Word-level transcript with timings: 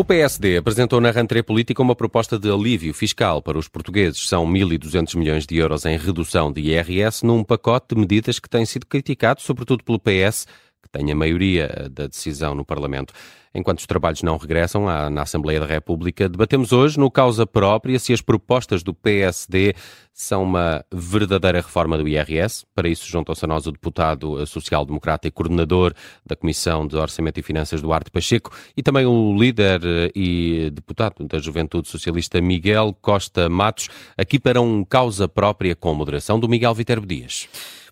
O 0.00 0.04
PSD 0.04 0.56
apresentou 0.56 0.98
na 0.98 1.10
rentrée 1.10 1.42
política 1.42 1.82
uma 1.82 1.94
proposta 1.94 2.38
de 2.38 2.50
alívio 2.50 2.94
fiscal 2.94 3.42
para 3.42 3.58
os 3.58 3.68
portugueses. 3.68 4.26
São 4.26 4.46
1.200 4.46 5.14
milhões 5.14 5.46
de 5.46 5.58
euros 5.58 5.84
em 5.84 5.98
redução 5.98 6.50
de 6.50 6.62
IRS 6.62 7.22
num 7.22 7.44
pacote 7.44 7.94
de 7.94 8.00
medidas 8.00 8.38
que 8.38 8.48
tem 8.48 8.64
sido 8.64 8.86
criticado, 8.86 9.42
sobretudo 9.42 9.84
pelo 9.84 9.98
PS, 9.98 10.46
que 10.82 10.88
tem 10.90 11.12
a 11.12 11.14
maioria 11.14 11.90
da 11.90 12.06
decisão 12.06 12.54
no 12.54 12.64
Parlamento. 12.64 13.12
Enquanto 13.54 13.80
os 13.80 13.86
trabalhos 13.86 14.22
não 14.22 14.36
regressam 14.36 14.88
à, 14.88 15.10
na 15.10 15.22
Assembleia 15.22 15.58
da 15.58 15.66
República, 15.66 16.28
debatemos 16.28 16.72
hoje, 16.72 16.98
no 16.98 17.10
causa 17.10 17.44
própria, 17.44 17.98
se 17.98 18.12
as 18.12 18.20
propostas 18.20 18.82
do 18.82 18.94
PSD 18.94 19.74
são 20.12 20.44
uma 20.44 20.84
verdadeira 20.92 21.60
reforma 21.60 21.98
do 21.98 22.06
IRS. 22.06 22.64
Para 22.74 22.88
isso, 22.88 23.08
juntam-se 23.08 23.44
a 23.44 23.48
nós 23.48 23.66
o 23.66 23.72
deputado 23.72 24.46
social-democrata 24.46 25.26
e 25.26 25.30
coordenador 25.30 25.92
da 26.24 26.36
Comissão 26.36 26.86
de 26.86 26.96
Orçamento 26.96 27.40
e 27.40 27.42
Finanças, 27.42 27.82
Duarte 27.82 28.10
Pacheco, 28.10 28.52
e 28.76 28.82
também 28.82 29.06
o 29.06 29.36
líder 29.36 29.80
eh, 29.84 30.10
e 30.14 30.70
deputado 30.72 31.26
da 31.26 31.38
Juventude 31.38 31.88
Socialista, 31.88 32.40
Miguel 32.40 32.96
Costa 33.00 33.48
Matos, 33.48 33.88
aqui 34.16 34.38
para 34.38 34.60
um 34.60 34.84
causa 34.84 35.26
própria 35.26 35.74
com 35.74 35.92
moderação 35.94 36.38
do 36.38 36.48
Miguel 36.48 36.74
Viterbo 36.74 37.06
Dias. 37.06 37.48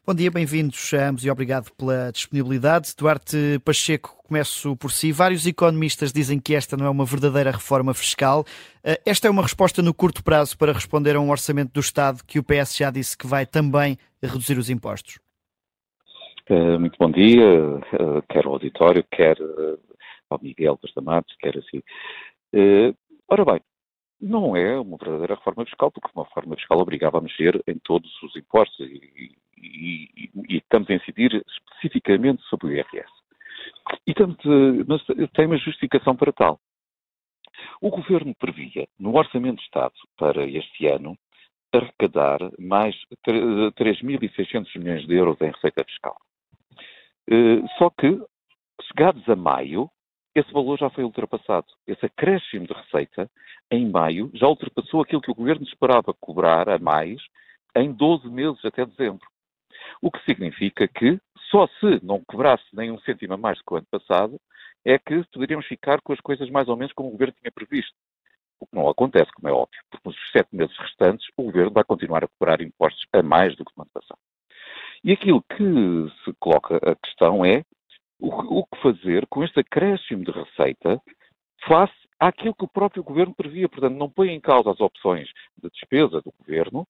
Bom 0.08 0.14
dia, 0.14 0.30
bem-vindos 0.30 0.94
a 0.94 1.10
ambos 1.10 1.22
e 1.22 1.30
obrigado 1.30 1.70
pela 1.76 2.10
disponibilidade. 2.10 2.96
Duarte 2.96 3.60
Pacheco, 3.62 4.16
começo 4.26 4.74
por 4.74 4.90
si. 4.90 5.12
Vários 5.12 5.46
economistas 5.46 6.14
dizem 6.14 6.40
que 6.40 6.54
esta 6.54 6.78
não 6.78 6.86
é 6.86 6.88
uma 6.88 7.04
verdadeira 7.04 7.50
reforma 7.50 7.92
fiscal. 7.92 8.42
Eh, 8.82 8.98
esta 9.04 9.28
é 9.28 9.30
uma 9.30 9.42
resposta 9.42 9.82
no 9.82 9.92
curto 9.92 10.24
prazo 10.24 10.56
para 10.56 10.72
responder 10.72 11.14
a 11.14 11.20
um 11.20 11.28
orçamento 11.28 11.74
do 11.74 11.80
Estado 11.80 12.24
que 12.26 12.38
o 12.38 12.42
PS 12.42 12.78
já 12.78 12.90
disse 12.90 13.18
que 13.18 13.26
vai 13.26 13.44
também 13.44 13.98
reduzir 14.22 14.56
os 14.56 14.70
impostos. 14.70 15.18
Eh, 16.48 16.78
muito 16.78 16.96
bom 16.98 17.10
dia, 17.10 17.44
eh, 17.44 18.22
quer 18.30 18.46
ao 18.46 18.54
auditório, 18.54 19.04
quer 19.12 19.36
ao 20.30 20.40
Miguel 20.40 20.78
Costamatos, 20.78 21.36
quer 21.38 21.54
assim. 21.58 21.82
Ora 23.28 23.44
bem, 23.44 23.60
não 24.20 24.56
é 24.56 24.78
uma 24.78 24.96
verdadeira 24.96 25.34
reforma 25.34 25.64
fiscal, 25.64 25.90
porque 25.90 26.10
uma 26.14 26.24
reforma 26.24 26.56
fiscal 26.56 26.78
obrigava 26.78 27.18
a 27.18 27.20
mexer 27.20 27.62
em 27.66 27.78
todos 27.78 28.10
os 28.22 28.34
impostos 28.36 28.78
e, 28.80 29.32
e, 29.56 30.08
e, 30.16 30.30
e 30.48 30.56
estamos 30.56 30.90
a 30.90 30.94
incidir 30.94 31.42
especificamente 31.46 32.42
sobre 32.44 32.66
o 32.66 32.72
IRS. 32.72 33.10
E 34.06 34.14
tanto, 34.14 34.48
mas 34.86 35.02
tem 35.32 35.46
uma 35.46 35.56
justificação 35.56 36.16
para 36.16 36.32
tal. 36.32 36.60
O 37.80 37.90
Governo 37.90 38.34
previa, 38.34 38.86
no 38.98 39.16
Orçamento 39.16 39.56
de 39.56 39.64
Estado 39.64 39.94
para 40.16 40.44
este 40.46 40.86
ano, 40.86 41.16
arrecadar 41.72 42.38
mais 42.58 42.94
3.600 43.26 44.78
milhões 44.78 45.06
de 45.06 45.14
euros 45.14 45.40
em 45.40 45.50
receita 45.50 45.84
fiscal. 45.84 46.16
Eh, 47.30 47.62
só 47.78 47.90
que, 47.90 48.20
chegados 48.82 49.28
a 49.28 49.36
maio, 49.36 49.90
esse 50.38 50.52
valor 50.52 50.78
já 50.78 50.90
foi 50.90 51.04
ultrapassado. 51.04 51.66
Esse 51.86 52.06
acréscimo 52.06 52.66
de 52.66 52.72
receita, 52.72 53.30
em 53.70 53.88
maio, 53.88 54.30
já 54.34 54.46
ultrapassou 54.46 55.02
aquilo 55.02 55.22
que 55.22 55.30
o 55.30 55.34
Governo 55.34 55.64
esperava 55.64 56.14
cobrar 56.14 56.68
a 56.68 56.78
mais 56.78 57.20
em 57.76 57.92
12 57.92 58.28
meses 58.28 58.64
até 58.64 58.84
dezembro. 58.84 59.26
O 60.00 60.10
que 60.10 60.22
significa 60.24 60.86
que, 60.86 61.20
só 61.50 61.66
se 61.66 62.04
não 62.04 62.22
cobrasse 62.24 62.64
nem 62.72 62.90
um 62.90 62.98
cêntimo 63.00 63.34
a 63.34 63.36
mais 63.36 63.58
do 63.58 63.64
que 63.64 63.74
o 63.74 63.76
ano 63.76 63.86
passado, 63.90 64.40
é 64.84 64.98
que 64.98 65.22
poderíamos 65.32 65.66
ficar 65.66 66.00
com 66.00 66.12
as 66.12 66.20
coisas 66.20 66.48
mais 66.50 66.68
ou 66.68 66.76
menos 66.76 66.92
como 66.92 67.08
o 67.08 67.12
Governo 67.12 67.34
tinha 67.40 67.52
previsto. 67.52 67.94
O 68.60 68.66
que 68.66 68.74
não 68.74 68.88
acontece, 68.88 69.30
como 69.32 69.48
é 69.48 69.52
óbvio, 69.52 69.80
porque 69.90 70.08
nos 70.08 70.16
sete 70.32 70.48
meses 70.54 70.76
restantes 70.76 71.28
o 71.36 71.44
Governo 71.44 71.70
vai 71.70 71.84
continuar 71.84 72.24
a 72.24 72.28
cobrar 72.28 72.60
impostos 72.60 73.06
a 73.12 73.22
mais 73.22 73.54
do 73.56 73.64
que 73.64 73.72
no 73.76 73.82
ano 73.82 73.90
passado. 73.92 74.18
E 75.04 75.12
aquilo 75.12 75.42
que 75.42 76.24
se 76.24 76.32
coloca 76.40 76.76
a 76.76 76.96
questão 76.96 77.44
é 77.44 77.64
o, 78.18 78.60
o 78.60 78.66
que 78.66 78.82
fazer 78.82 79.26
com 79.28 79.44
este 79.44 79.60
acréscimo 79.60 80.24
de 80.24 80.30
receita 80.30 81.00
face 81.66 81.94
àquilo 82.18 82.54
que 82.54 82.64
o 82.64 82.68
próprio 82.68 83.02
Governo 83.02 83.34
previa. 83.34 83.68
Portanto, 83.68 83.96
não 83.96 84.10
põe 84.10 84.30
em 84.30 84.40
causa 84.40 84.70
as 84.70 84.80
opções 84.80 85.28
de 85.62 85.70
despesa 85.70 86.20
do 86.20 86.32
Governo, 86.38 86.86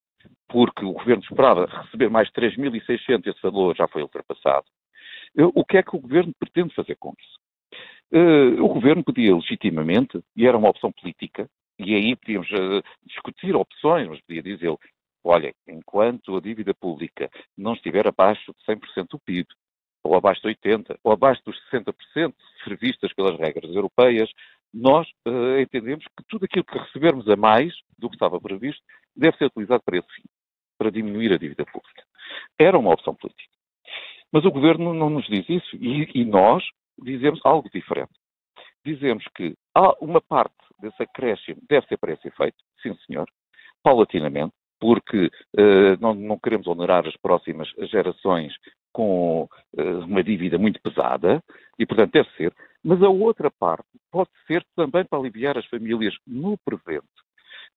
porque 0.48 0.84
o 0.84 0.92
Governo 0.92 1.22
esperava 1.22 1.66
receber 1.66 2.08
mais 2.08 2.30
3.600 2.30 3.26
esse 3.26 3.42
valor 3.42 3.76
já 3.76 3.86
foi 3.88 4.02
ultrapassado. 4.02 4.66
O 5.54 5.64
que 5.64 5.76
é 5.76 5.82
que 5.82 5.94
o 5.94 6.00
Governo 6.00 6.32
pretende 6.38 6.74
fazer 6.74 6.96
com 6.96 7.12
isso? 7.18 7.38
Uh, 8.10 8.64
o 8.64 8.68
Governo 8.68 9.04
podia 9.04 9.34
legitimamente, 9.34 10.18
e 10.34 10.46
era 10.46 10.56
uma 10.56 10.70
opção 10.70 10.90
política, 10.90 11.48
e 11.78 11.94
aí 11.94 12.16
podíamos 12.16 12.50
uh, 12.50 12.82
discutir 13.04 13.54
opções, 13.54 14.08
mas 14.08 14.20
podia 14.22 14.42
dizer, 14.42 14.74
olha, 15.22 15.54
enquanto 15.68 16.34
a 16.34 16.40
dívida 16.40 16.72
pública 16.74 17.30
não 17.56 17.74
estiver 17.74 18.06
abaixo 18.06 18.54
de 18.54 18.74
100% 18.74 19.08
do 19.10 19.18
PIB, 19.18 19.46
ou 20.02 20.16
abaixo 20.16 20.40
de 20.42 20.48
80%, 20.48 20.98
ou 21.02 21.12
abaixo 21.12 21.42
dos 21.44 21.56
60% 21.70 22.34
previstas 22.64 23.12
pelas 23.12 23.38
regras 23.38 23.74
europeias, 23.74 24.30
nós 24.72 25.08
uh, 25.26 25.58
entendemos 25.60 26.04
que 26.16 26.24
tudo 26.28 26.44
aquilo 26.44 26.64
que 26.64 26.78
recebermos 26.78 27.28
a 27.28 27.36
mais 27.36 27.74
do 27.98 28.08
que 28.08 28.16
estava 28.16 28.40
previsto 28.40 28.82
deve 29.16 29.36
ser 29.36 29.46
utilizado 29.46 29.82
para 29.84 29.98
esse 29.98 30.08
fim, 30.14 30.24
para 30.78 30.90
diminuir 30.90 31.32
a 31.32 31.38
dívida 31.38 31.64
pública. 31.64 32.02
Era 32.58 32.78
uma 32.78 32.92
opção 32.92 33.14
política. 33.14 33.50
Mas 34.30 34.44
o 34.44 34.50
governo 34.50 34.92
não 34.92 35.08
nos 35.08 35.26
diz 35.26 35.48
isso 35.48 35.76
e, 35.76 36.10
e 36.14 36.24
nós 36.24 36.62
dizemos 36.98 37.40
algo 37.44 37.68
diferente. 37.72 38.12
Dizemos 38.84 39.24
que 39.34 39.54
uma 40.00 40.20
parte 40.20 40.54
desse 40.80 41.02
acréscimo 41.02 41.60
deve 41.68 41.86
ser 41.86 41.96
para 41.96 42.12
esse 42.12 42.28
efeito, 42.28 42.56
sim 42.82 42.94
senhor, 43.06 43.28
paulatinamente, 43.82 44.54
porque 44.80 45.26
uh, 45.26 46.00
não, 46.00 46.14
não, 46.14 46.38
queremos 46.38 46.66
onerar 46.66 47.06
as 47.06 47.16
próximas 47.16 47.68
gerações 47.90 48.54
com 48.98 49.44
uh, 49.44 49.98
uma 50.06 50.24
dívida 50.24 50.58
muito 50.58 50.82
pesada 50.82 51.40
e, 51.78 51.86
portanto, 51.86 52.10
deve 52.10 52.28
ser. 52.30 52.52
Mas 52.82 53.00
a 53.00 53.08
outra 53.08 53.48
parte 53.48 53.86
pode 54.10 54.30
ser 54.44 54.66
também 54.74 55.04
para 55.04 55.20
aliviar 55.20 55.56
as 55.56 55.64
famílias 55.66 56.16
no 56.26 56.58
presente, 56.64 57.06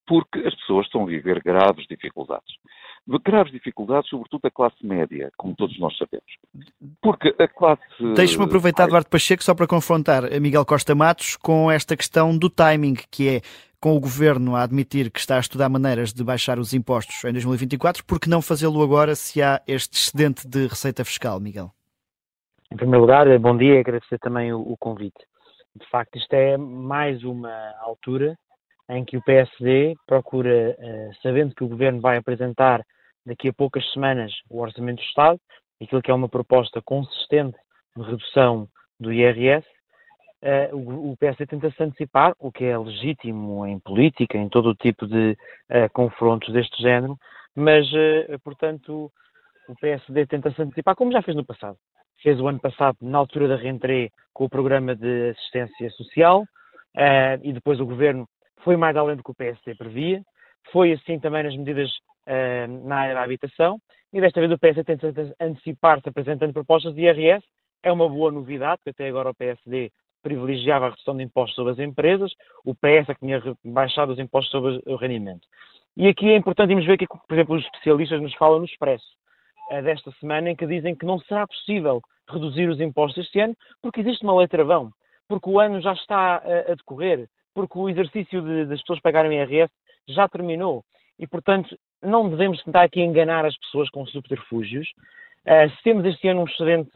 porque 0.07 0.39
as 0.39 0.55
pessoas 0.55 0.87
estão 0.87 1.03
a 1.03 1.05
viver 1.05 1.39
graves 1.43 1.85
dificuldades. 1.87 2.55
Graves 3.07 3.51
dificuldades, 3.51 4.09
sobretudo 4.09 4.45
a 4.45 4.51
classe 4.51 4.85
média, 4.85 5.31
como 5.35 5.55
todos 5.55 5.77
nós 5.79 5.95
sabemos. 5.97 6.25
Porque 7.01 7.33
a 7.39 7.47
classe. 7.47 7.81
Deixe-me 8.15 8.45
aproveitar, 8.45 8.87
Eduardo 8.87 9.09
Pacheco, 9.09 9.43
só 9.43 9.55
para 9.55 9.67
confrontar 9.67 10.25
a 10.25 10.39
Miguel 10.39 10.65
Costa 10.65 10.93
Matos 10.93 11.35
com 11.35 11.69
esta 11.69 11.97
questão 11.97 12.37
do 12.37 12.49
timing, 12.49 12.95
que 13.09 13.27
é 13.27 13.41
com 13.81 13.97
o 13.97 13.99
governo 13.99 14.55
a 14.55 14.61
admitir 14.61 15.09
que 15.09 15.19
está 15.19 15.37
a 15.37 15.39
estudar 15.39 15.67
maneiras 15.67 16.13
de 16.13 16.23
baixar 16.23 16.59
os 16.59 16.71
impostos 16.71 17.23
em 17.23 17.33
2024, 17.33 18.05
por 18.05 18.19
que 18.19 18.29
não 18.29 18.39
fazê-lo 18.39 18.81
agora 18.83 19.15
se 19.15 19.41
há 19.41 19.59
este 19.67 19.97
excedente 19.97 20.47
de 20.47 20.67
receita 20.67 21.03
fiscal, 21.03 21.39
Miguel? 21.39 21.71
Em 22.71 22.77
primeiro 22.77 23.01
lugar, 23.01 23.39
bom 23.39 23.57
dia 23.57 23.75
e 23.75 23.79
agradecer 23.79 24.19
também 24.19 24.53
o, 24.53 24.59
o 24.59 24.77
convite. 24.77 25.19
De 25.75 25.89
facto, 25.89 26.17
isto 26.17 26.31
é 26.33 26.57
mais 26.57 27.23
uma 27.23 27.51
altura 27.81 28.37
em 28.91 29.05
que 29.05 29.15
o 29.15 29.23
PSD 29.23 29.95
procura, 30.05 30.75
uh, 30.77 31.21
sabendo 31.23 31.55
que 31.55 31.63
o 31.63 31.67
Governo 31.67 32.01
vai 32.01 32.17
apresentar 32.17 32.81
daqui 33.25 33.47
a 33.47 33.53
poucas 33.53 33.89
semanas 33.93 34.33
o 34.49 34.59
Orçamento 34.59 34.97
do 34.97 35.05
Estado, 35.05 35.39
aquilo 35.81 36.01
que 36.01 36.11
é 36.11 36.13
uma 36.13 36.27
proposta 36.27 36.81
consistente 36.81 37.57
de 37.95 38.03
redução 38.03 38.67
do 38.99 39.13
IRS, 39.13 39.65
uh, 40.43 41.09
o, 41.11 41.15
PSD 41.15 41.47
tenta-se 41.47 41.81
antecipar, 41.81 42.33
o 42.37 42.51
que 42.51 42.65
é 42.65 42.77
legítimo 42.77 43.65
em 43.65 43.79
política, 43.79 44.37
em 44.37 44.49
todo 44.49 44.69
o 44.69 44.75
tipo 44.75 45.07
de 45.07 45.37
uh, 45.69 45.89
confrontos 45.93 46.51
deste 46.53 46.81
género, 46.81 47.17
mas, 47.55 47.85
portanto, 48.45 49.11
o 49.67 49.75
PSD 49.75 50.25
tenta-se 50.25 50.61
antecipar, 50.61 50.95
como 50.95 51.11
já 51.11 51.21
fez 51.21 51.35
no 51.35 51.45
passado. 51.45 51.77
Fez 52.23 52.39
o 52.39 52.47
ano 52.47 52.61
passado, 52.61 52.95
na 53.01 53.17
altura 53.17 53.49
da 53.49 53.57
rentrée, 53.57 54.09
com 54.33 54.45
o 54.45 54.49
programa 54.49 54.95
de 54.95 55.31
assistência 55.31 55.89
social, 55.89 56.45
e 57.43 57.51
depois 57.51 57.81
o 57.81 57.85
Governo 57.85 58.25
foi 58.63 58.75
mais 58.77 58.95
além 58.95 59.15
do 59.15 59.23
que 59.23 59.31
o 59.31 59.35
PSD 59.35 59.75
previa, 59.75 60.21
foi 60.71 60.93
assim 60.93 61.19
também 61.19 61.43
nas 61.43 61.55
medidas 61.55 61.89
uh, 62.27 62.87
na 62.87 62.97
área 62.97 63.15
da 63.15 63.23
habitação, 63.23 63.79
e 64.13 64.19
desta 64.19 64.39
vez 64.39 64.51
o 64.51 64.59
PSD 64.59 64.83
tenta 64.83 65.35
antecipar-se 65.39 66.09
apresentando 66.09 66.53
propostas 66.53 66.93
de 66.93 67.01
IRS, 67.01 67.45
é 67.83 67.91
uma 67.91 68.07
boa 68.07 68.31
novidade, 68.31 68.77
porque 68.77 68.91
até 68.91 69.07
agora 69.07 69.29
o 69.29 69.35
PSD 69.35 69.91
privilegiava 70.21 70.85
a 70.85 70.89
redução 70.89 71.17
de 71.17 71.23
impostos 71.23 71.55
sobre 71.55 71.73
as 71.73 71.79
empresas, 71.79 72.31
o 72.63 72.75
PS 72.75 73.09
é 73.09 73.13
que 73.13 73.19
tinha 73.19 73.41
baixado 73.65 74.11
os 74.11 74.19
impostos 74.19 74.51
sobre 74.51 74.81
o 74.85 74.95
rendimento. 74.95 75.47
E 75.97 76.07
aqui 76.07 76.29
é 76.29 76.37
importante 76.37 76.71
irmos 76.71 76.85
ver 76.85 76.97
que, 76.97 77.07
por 77.07 77.33
exemplo, 77.33 77.55
os 77.55 77.63
especialistas 77.65 78.21
nos 78.21 78.33
falam 78.35 78.59
no 78.59 78.65
Expresso 78.65 79.05
uh, 79.71 79.81
desta 79.81 80.11
semana, 80.19 80.49
em 80.49 80.55
que 80.55 80.67
dizem 80.67 80.95
que 80.95 81.05
não 81.05 81.19
será 81.19 81.47
possível 81.47 82.01
reduzir 82.29 82.69
os 82.69 82.79
impostos 82.79 83.25
este 83.25 83.39
ano, 83.39 83.55
porque 83.81 84.01
existe 84.01 84.23
uma 84.23 84.37
letra 84.37 84.63
vão, 84.63 84.91
porque 85.27 85.49
o 85.49 85.59
ano 85.59 85.81
já 85.81 85.93
está 85.93 86.41
uh, 86.45 86.71
a 86.71 86.75
decorrer, 86.75 87.27
porque 87.53 87.77
o 87.77 87.89
exercício 87.89 88.41
de, 88.41 88.65
das 88.65 88.79
pessoas 88.81 89.01
pagarem 89.01 89.39
IRS 89.39 89.71
já 90.07 90.27
terminou. 90.27 90.83
E, 91.19 91.27
portanto, 91.27 91.77
não 92.01 92.29
devemos 92.29 92.63
tentar 92.63 92.83
aqui 92.83 93.01
enganar 93.01 93.45
as 93.45 93.57
pessoas 93.57 93.89
com 93.89 94.05
subterfúgios. 94.05 94.87
Uh, 95.45 95.69
se 95.75 95.83
temos 95.83 96.05
este 96.05 96.27
ano 96.27 96.41
um 96.41 96.45
excedente, 96.45 96.91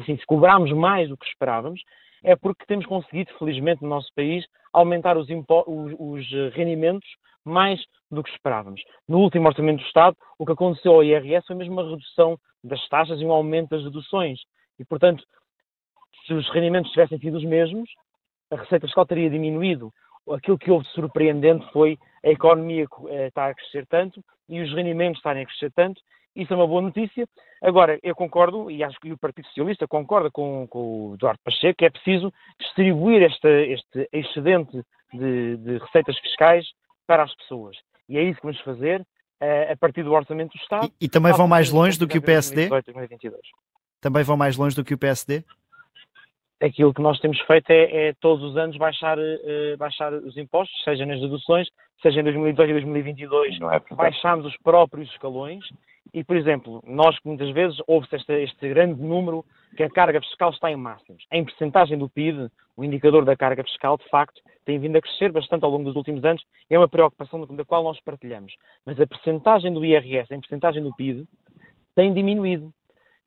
assim, 0.00 0.16
se 0.16 0.26
cobramos 0.26 0.72
mais 0.72 1.08
do 1.08 1.16
que 1.16 1.26
esperávamos, 1.26 1.80
é 2.22 2.36
porque 2.36 2.66
temos 2.66 2.86
conseguido, 2.86 3.32
felizmente, 3.38 3.82
no 3.82 3.88
nosso 3.88 4.08
país, 4.14 4.46
aumentar 4.72 5.16
os, 5.16 5.26
os, 5.28 5.94
os, 5.98 6.54
rendimentos 6.54 7.08
mais 7.44 7.80
do 8.10 8.22
que 8.22 8.30
esperávamos. 8.30 8.80
No 9.08 9.18
último 9.18 9.48
Orçamento 9.48 9.80
do 9.80 9.86
Estado, 9.86 10.16
o 10.38 10.46
que 10.46 10.52
aconteceu 10.52 10.92
ao 10.92 11.04
IRS 11.04 11.46
foi 11.46 11.56
mesmo 11.56 11.72
uma 11.72 11.90
redução 11.90 12.38
das 12.62 12.86
taxas 12.88 13.20
e 13.20 13.24
um 13.24 13.32
aumento 13.32 13.70
das 13.70 13.82
deduções. 13.82 14.38
E, 14.78 14.84
portanto, 14.84 15.24
se 16.26 16.32
os 16.32 16.48
rendimentos 16.50 16.92
tivessem 16.92 17.18
sido 17.18 17.36
os 17.36 17.44
mesmos, 17.44 17.90
a 18.52 18.56
receita 18.56 18.86
fiscal 18.86 19.06
teria 19.06 19.30
diminuído. 19.30 19.92
Aquilo 20.30 20.58
que 20.58 20.70
houve 20.70 20.86
de 20.86 20.92
surpreendente 20.92 21.66
foi 21.72 21.98
a 22.24 22.28
economia 22.28 22.86
uh, 22.98 23.08
estar 23.26 23.50
a 23.50 23.54
crescer 23.54 23.86
tanto 23.86 24.22
e 24.48 24.60
os 24.60 24.72
rendimentos 24.72 25.18
estarem 25.18 25.42
a 25.42 25.46
crescer 25.46 25.72
tanto. 25.72 26.00
Isso 26.36 26.52
é 26.52 26.56
uma 26.56 26.66
boa 26.66 26.80
notícia. 26.80 27.26
Agora, 27.62 27.98
eu 28.02 28.14
concordo, 28.14 28.70
e 28.70 28.82
acho 28.82 28.98
que 29.00 29.12
o 29.12 29.18
Partido 29.18 29.46
Socialista 29.48 29.86
concorda 29.86 30.30
com, 30.30 30.66
com 30.68 31.10
o 31.10 31.14
Eduardo 31.14 31.40
Pacheco, 31.44 31.76
que 31.78 31.84
é 31.84 31.90
preciso 31.90 32.32
distribuir 32.58 33.22
este, 33.22 33.48
este 33.48 34.08
excedente 34.12 34.82
de, 35.12 35.56
de 35.56 35.78
receitas 35.78 36.18
fiscais 36.18 36.66
para 37.06 37.24
as 37.24 37.34
pessoas. 37.36 37.76
E 38.08 38.16
é 38.16 38.22
isso 38.22 38.36
que 38.36 38.46
vamos 38.46 38.60
fazer 38.60 39.00
uh, 39.00 39.72
a 39.72 39.76
partir 39.76 40.02
do 40.04 40.12
Orçamento 40.12 40.56
do 40.56 40.62
Estado. 40.62 40.92
E, 41.00 41.06
e 41.06 41.08
também 41.08 41.32
vão 41.32 41.48
mais 41.48 41.70
longe 41.70 41.98
do 41.98 42.08
que 42.08 42.18
o 42.18 42.22
PSD? 42.22 42.68
2018, 42.68 43.38
também 44.00 44.22
vão 44.22 44.36
mais 44.36 44.56
longe 44.56 44.74
do 44.74 44.84
que 44.84 44.94
o 44.94 44.98
PSD? 44.98 45.44
Aquilo 46.62 46.94
que 46.94 47.02
nós 47.02 47.18
temos 47.18 47.40
feito 47.40 47.70
é, 47.70 48.08
é 48.08 48.12
todos 48.20 48.44
os 48.44 48.56
anos 48.56 48.76
baixar, 48.76 49.18
uh, 49.18 49.76
baixar 49.76 50.12
os 50.12 50.36
impostos, 50.36 50.80
seja 50.84 51.04
nas 51.04 51.20
deduções, 51.20 51.68
seja 52.00 52.20
em 52.20 52.22
2018 52.22 52.70
e 52.70 52.72
2022, 52.72 53.58
é 53.60 53.94
baixámos 53.94 54.46
os 54.46 54.56
próprios 54.58 55.10
escalões 55.10 55.64
e, 56.14 56.22
por 56.22 56.36
exemplo, 56.36 56.80
nós 56.86 57.18
que 57.18 57.26
muitas 57.26 57.50
vezes 57.50 57.76
ouve-se 57.86 58.14
este, 58.14 58.32
este, 58.42 58.68
grande 58.68 59.02
número 59.02 59.44
que 59.76 59.82
a 59.82 59.90
carga 59.90 60.20
fiscal 60.20 60.50
está 60.50 60.70
em 60.70 60.76
máximos. 60.76 61.24
Em 61.32 61.44
percentagem 61.44 61.98
do 61.98 62.08
PIB, 62.08 62.48
o 62.76 62.84
indicador 62.84 63.24
da 63.24 63.36
carga 63.36 63.64
fiscal, 63.64 63.96
de 63.96 64.08
facto, 64.08 64.40
tem 64.64 64.78
vindo 64.78 64.96
a 64.96 65.00
crescer 65.00 65.32
bastante 65.32 65.64
ao 65.64 65.70
longo 65.70 65.84
dos 65.84 65.96
últimos 65.96 66.24
anos, 66.24 66.44
é 66.70 66.78
uma 66.78 66.88
preocupação 66.88 67.44
da 67.44 67.64
qual 67.64 67.82
nós 67.82 67.98
partilhamos. 68.00 68.54
Mas 68.86 69.00
a 69.00 69.06
percentagem 69.06 69.72
do 69.72 69.84
IRS 69.84 70.32
em 70.32 70.40
percentagem 70.40 70.82
do 70.82 70.94
PIB 70.94 71.26
tem 71.96 72.12
diminuído. 72.12 72.72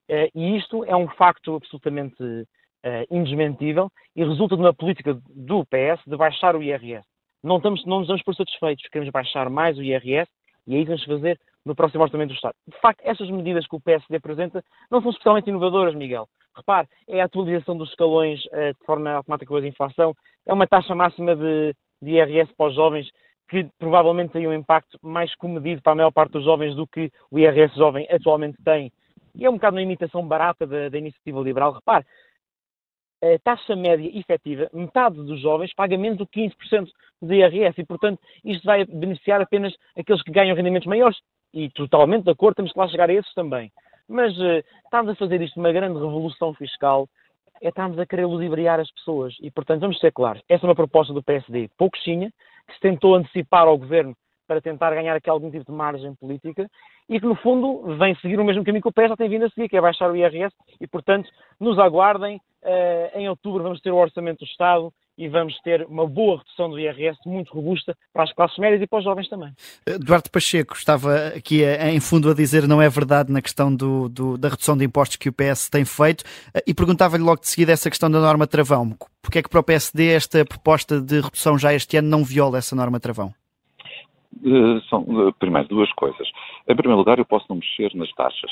Eh, 0.08 0.30
e 0.36 0.56
isto 0.56 0.86
é 0.86 0.96
um 0.96 1.08
facto 1.08 1.56
absolutamente 1.56 2.48
uh, 2.86 3.06
indesmentível 3.10 3.90
e 4.16 4.24
resulta 4.24 4.56
de 4.56 4.62
uma 4.62 4.74
política 4.74 5.18
do 5.30 5.66
PS 5.66 6.02
de 6.06 6.16
baixar 6.16 6.56
o 6.56 6.64
IRS. 6.64 7.06
Não, 7.44 7.58
estamos, 7.58 7.86
não 7.86 8.00
nos 8.00 8.08
damos 8.08 8.24
por 8.24 8.36
satisfeitos, 8.36 8.88
queremos 8.90 9.12
baixar 9.12 9.50
mais 9.50 9.78
o 9.78 9.84
IRS 9.84 10.30
e 10.68 10.76
é 10.76 10.80
isso 10.80 10.86
que 10.86 11.08
vamos 11.08 11.22
fazer 11.22 11.40
no 11.66 11.76
próximo 11.76 12.04
Orçamento 12.04 12.30
do 12.30 12.36
Estado. 12.36 12.56
De 12.68 12.80
facto, 12.80 13.02
essas 13.04 13.30
medidas 13.30 13.68
que 13.68 13.76
o 13.76 13.82
PSD 13.82 14.18
apresenta 14.18 14.64
não 14.90 15.02
são 15.02 15.12
especialmente 15.12 15.50
inovadoras, 15.50 15.96
Miguel. 15.96 16.28
Repare, 16.56 16.88
é 17.08 17.22
a 17.22 17.26
atualização 17.26 17.76
dos 17.76 17.90
escalões 17.90 18.44
uh, 18.46 18.74
de 18.74 18.86
forma 18.86 19.12
automática 19.12 19.50
com 19.50 19.58
a 19.58 19.68
inflação, 19.68 20.16
é 20.46 20.54
uma 20.54 20.68
taxa 20.68 20.96
máxima 20.96 21.36
de, 21.36 21.76
de 22.02 22.12
IRS 22.12 22.54
para 22.56 22.68
os 22.68 22.76
jovens 22.76 23.10
que 23.48 23.68
provavelmente 23.78 24.32
tem 24.32 24.48
um 24.48 24.54
impacto 24.54 24.98
mais 25.04 25.34
comedido 25.36 25.82
para 25.82 25.92
a 25.94 25.96
maior 25.96 26.12
parte 26.12 26.32
dos 26.32 26.44
jovens 26.44 26.76
do 26.76 26.88
que 26.88 27.12
o 27.30 27.38
IRS 27.38 27.76
jovem 27.76 28.08
atualmente 28.10 28.58
tem. 28.64 28.92
E 29.36 29.46
é 29.46 29.50
um 29.50 29.54
bocado 29.54 29.76
uma 29.76 29.82
imitação 29.82 30.26
barata 30.26 30.66
da, 30.66 30.90
da 30.90 30.98
iniciativa 30.98 31.42
liberal. 31.42 31.74
Repare, 31.74 32.06
a 33.34 33.40
taxa 33.40 33.76
média 33.76 34.10
efetiva, 34.18 34.70
metade 34.74 35.16
dos 35.16 35.42
jovens 35.42 35.74
paga 35.74 35.98
menos 35.98 36.18
do 36.18 36.28
que 36.28 36.42
15% 36.42 36.88
de 37.22 37.36
IRS 37.36 37.80
e, 37.80 37.86
portanto, 37.86 38.20
isto 38.44 38.64
vai 38.66 38.86
beneficiar 38.86 39.42
apenas 39.42 39.74
aqueles 39.98 40.22
que 40.22 40.32
ganham 40.32 40.56
rendimentos 40.56 40.88
maiores 40.88 41.18
e 41.54 41.70
totalmente 41.70 42.26
de 42.26 42.32
acordo, 42.32 42.58
temos 42.58 42.72
que 42.72 42.80
lá 42.80 42.88
chegar 42.88 43.10
a 43.10 43.14
esses 43.14 43.34
também. 43.34 43.72
Mas 44.08 44.38
uh, 44.38 44.64
estamos 44.84 45.12
a 45.12 45.16
fazer 45.16 45.42
isto 45.42 45.60
uma 45.60 45.72
grande 45.72 45.98
revolução 45.98 46.54
fiscal, 46.54 47.08
é 47.62 47.70
estamos 47.70 47.98
a 47.98 48.06
querer 48.06 48.26
ludibriar 48.26 48.80
as 48.80 48.92
pessoas 48.92 49.36
e, 49.42 49.50
portanto, 49.50 49.82
vamos 49.82 49.98
ser 50.00 50.12
claros, 50.12 50.42
essa 50.50 50.66
é 50.66 50.68
uma 50.68 50.76
proposta 50.76 51.14
do 51.14 51.24
PSD 51.24 51.70
pouquinha, 51.78 52.30
que 52.68 52.74
se 52.74 52.80
tentou 52.80 53.16
antecipar 53.16 53.68
ao 53.68 53.78
governo 53.78 54.16
para 54.48 54.62
tentar 54.62 54.94
ganhar 54.94 55.16
aqui 55.16 55.30
algum 55.30 55.50
tipo 55.50 55.66
de 55.66 55.72
margem 55.72 56.14
política 56.16 56.70
e 57.10 57.20
que, 57.20 57.26
no 57.26 57.36
fundo, 57.36 57.98
vem 57.98 58.16
seguir 58.16 58.40
o 58.40 58.44
mesmo 58.44 58.64
caminho 58.64 58.82
que 58.82 58.90
o 58.90 58.94
PS 58.94 59.10
já 59.10 59.16
tem 59.16 59.30
vindo 59.30 59.46
a 59.46 59.50
seguir, 59.50 59.70
que 59.70 59.78
é 59.78 59.82
baixar 59.82 60.12
o 60.12 60.16
IRS 60.16 60.54
e, 60.80 60.88
portanto, 60.88 61.30
nos 61.60 61.78
aguardem. 61.80 62.40
Uh, 62.66 63.20
em 63.20 63.30
outubro 63.30 63.62
vamos 63.62 63.80
ter 63.80 63.92
o 63.92 63.96
Orçamento 63.96 64.40
do 64.40 64.46
Estado 64.46 64.92
e 65.16 65.30
vamos 65.30 65.56
ter 65.62 65.86
uma 65.86 66.08
boa 66.08 66.40
redução 66.40 66.68
do 66.68 66.80
IRS 66.80 67.18
muito 67.24 67.54
robusta 67.54 67.96
para 68.12 68.24
as 68.24 68.34
classes 68.34 68.58
médias 68.58 68.82
e 68.82 68.88
para 68.88 68.98
os 68.98 69.06
jovens 69.06 69.30
também. 69.30 69.54
Eduardo 69.86 70.32
Pacheco 70.32 70.74
estava 70.74 71.28
aqui 71.28 71.62
em 71.64 72.00
fundo 72.00 72.30
a 72.30 72.34
dizer 72.34 72.68
não 72.68 72.82
é 72.82 72.90
verdade 72.90 73.32
na 73.32 73.40
questão 73.40 73.74
do, 73.74 74.10
do, 74.10 74.36
da 74.36 74.50
redução 74.50 74.76
de 74.76 74.84
impostos 74.84 75.18
que 75.18 75.30
o 75.30 75.34
PS 75.34 75.70
tem 75.70 75.86
feito 75.86 76.24
e 76.66 76.74
perguntava-lhe 76.74 77.24
logo 77.24 77.42
de 77.42 77.48
seguida 77.48 77.72
essa 77.72 77.90
questão 77.90 78.10
da 78.10 78.20
norma 78.20 78.48
travão. 78.48 78.98
Porque 79.22 79.40
é 79.40 79.44
que 79.44 79.50
para 79.50 79.60
o 79.60 79.64
PSD 79.64 80.14
esta 80.14 80.44
proposta 80.44 81.00
de 81.00 81.22
redução 81.22 81.58
já 81.58 81.72
este 81.72 81.98
ano 81.98 82.10
não 82.10 82.24
viola 82.24 82.58
essa 82.58 82.76
norma 82.76 83.00
travão? 83.00 83.32
Uh, 84.44 84.82
são, 84.90 85.02
uh, 85.04 85.34
primeiro, 85.34 85.68
duas 85.68 85.92
coisas. 85.94 86.28
Em 86.68 86.76
primeiro 86.76 86.98
lugar, 86.98 87.20
eu 87.20 87.26
posso 87.26 87.46
não 87.48 87.56
mexer 87.56 87.96
nas 87.96 88.12
taxas, 88.14 88.52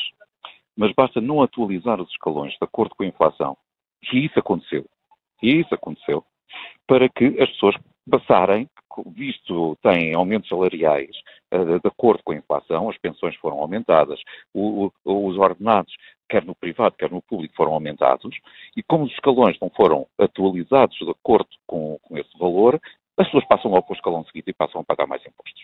mas 0.77 0.94
basta 0.94 1.19
não 1.19 1.42
atualizar 1.42 2.00
os 2.00 2.09
escalões 2.09 2.51
de 2.54 2.59
acordo 2.62 2.95
com 2.95 3.04
a 3.04 3.07
inflação. 3.07 3.57
E 4.11 4.25
isso 4.25 4.39
aconteceu. 4.39 4.85
E 5.41 5.59
isso 5.59 5.73
aconteceu 5.73 6.23
para 6.88 7.09
que 7.09 7.25
as 7.41 7.50
pessoas 7.51 7.75
passarem, 8.09 8.69
visto 9.07 9.77
têm 9.81 10.13
aumentos 10.13 10.50
salariais 10.50 11.15
uh, 11.53 11.79
de 11.79 11.88
acordo 11.88 12.21
com 12.23 12.33
a 12.33 12.35
inflação, 12.35 12.89
as 12.89 12.97
pensões 12.97 13.35
foram 13.38 13.59
aumentadas, 13.59 14.19
os 14.53 15.38
ordenados, 15.38 15.94
quer 16.29 16.44
no 16.44 16.53
privado, 16.55 16.95
quer 16.97 17.09
no 17.09 17.21
público, 17.21 17.55
foram 17.55 17.73
aumentados, 17.73 18.35
e 18.75 18.83
como 18.83 19.05
os 19.05 19.11
escalões 19.11 19.57
não 19.61 19.69
foram 19.69 20.06
atualizados 20.19 20.97
de 20.97 21.09
acordo 21.09 21.47
com, 21.65 21.97
com 22.03 22.17
esse 22.17 22.38
valor, 22.38 22.79
as 23.18 23.27
pessoas 23.27 23.45
passam 23.48 23.71
logo 23.71 23.83
para 23.83 23.94
o 23.94 23.95
escalão 23.95 24.25
seguinte 24.25 24.50
e 24.50 24.54
passam 24.54 24.81
a 24.81 24.83
pagar 24.83 25.07
mais 25.07 25.21
impostos. 25.21 25.63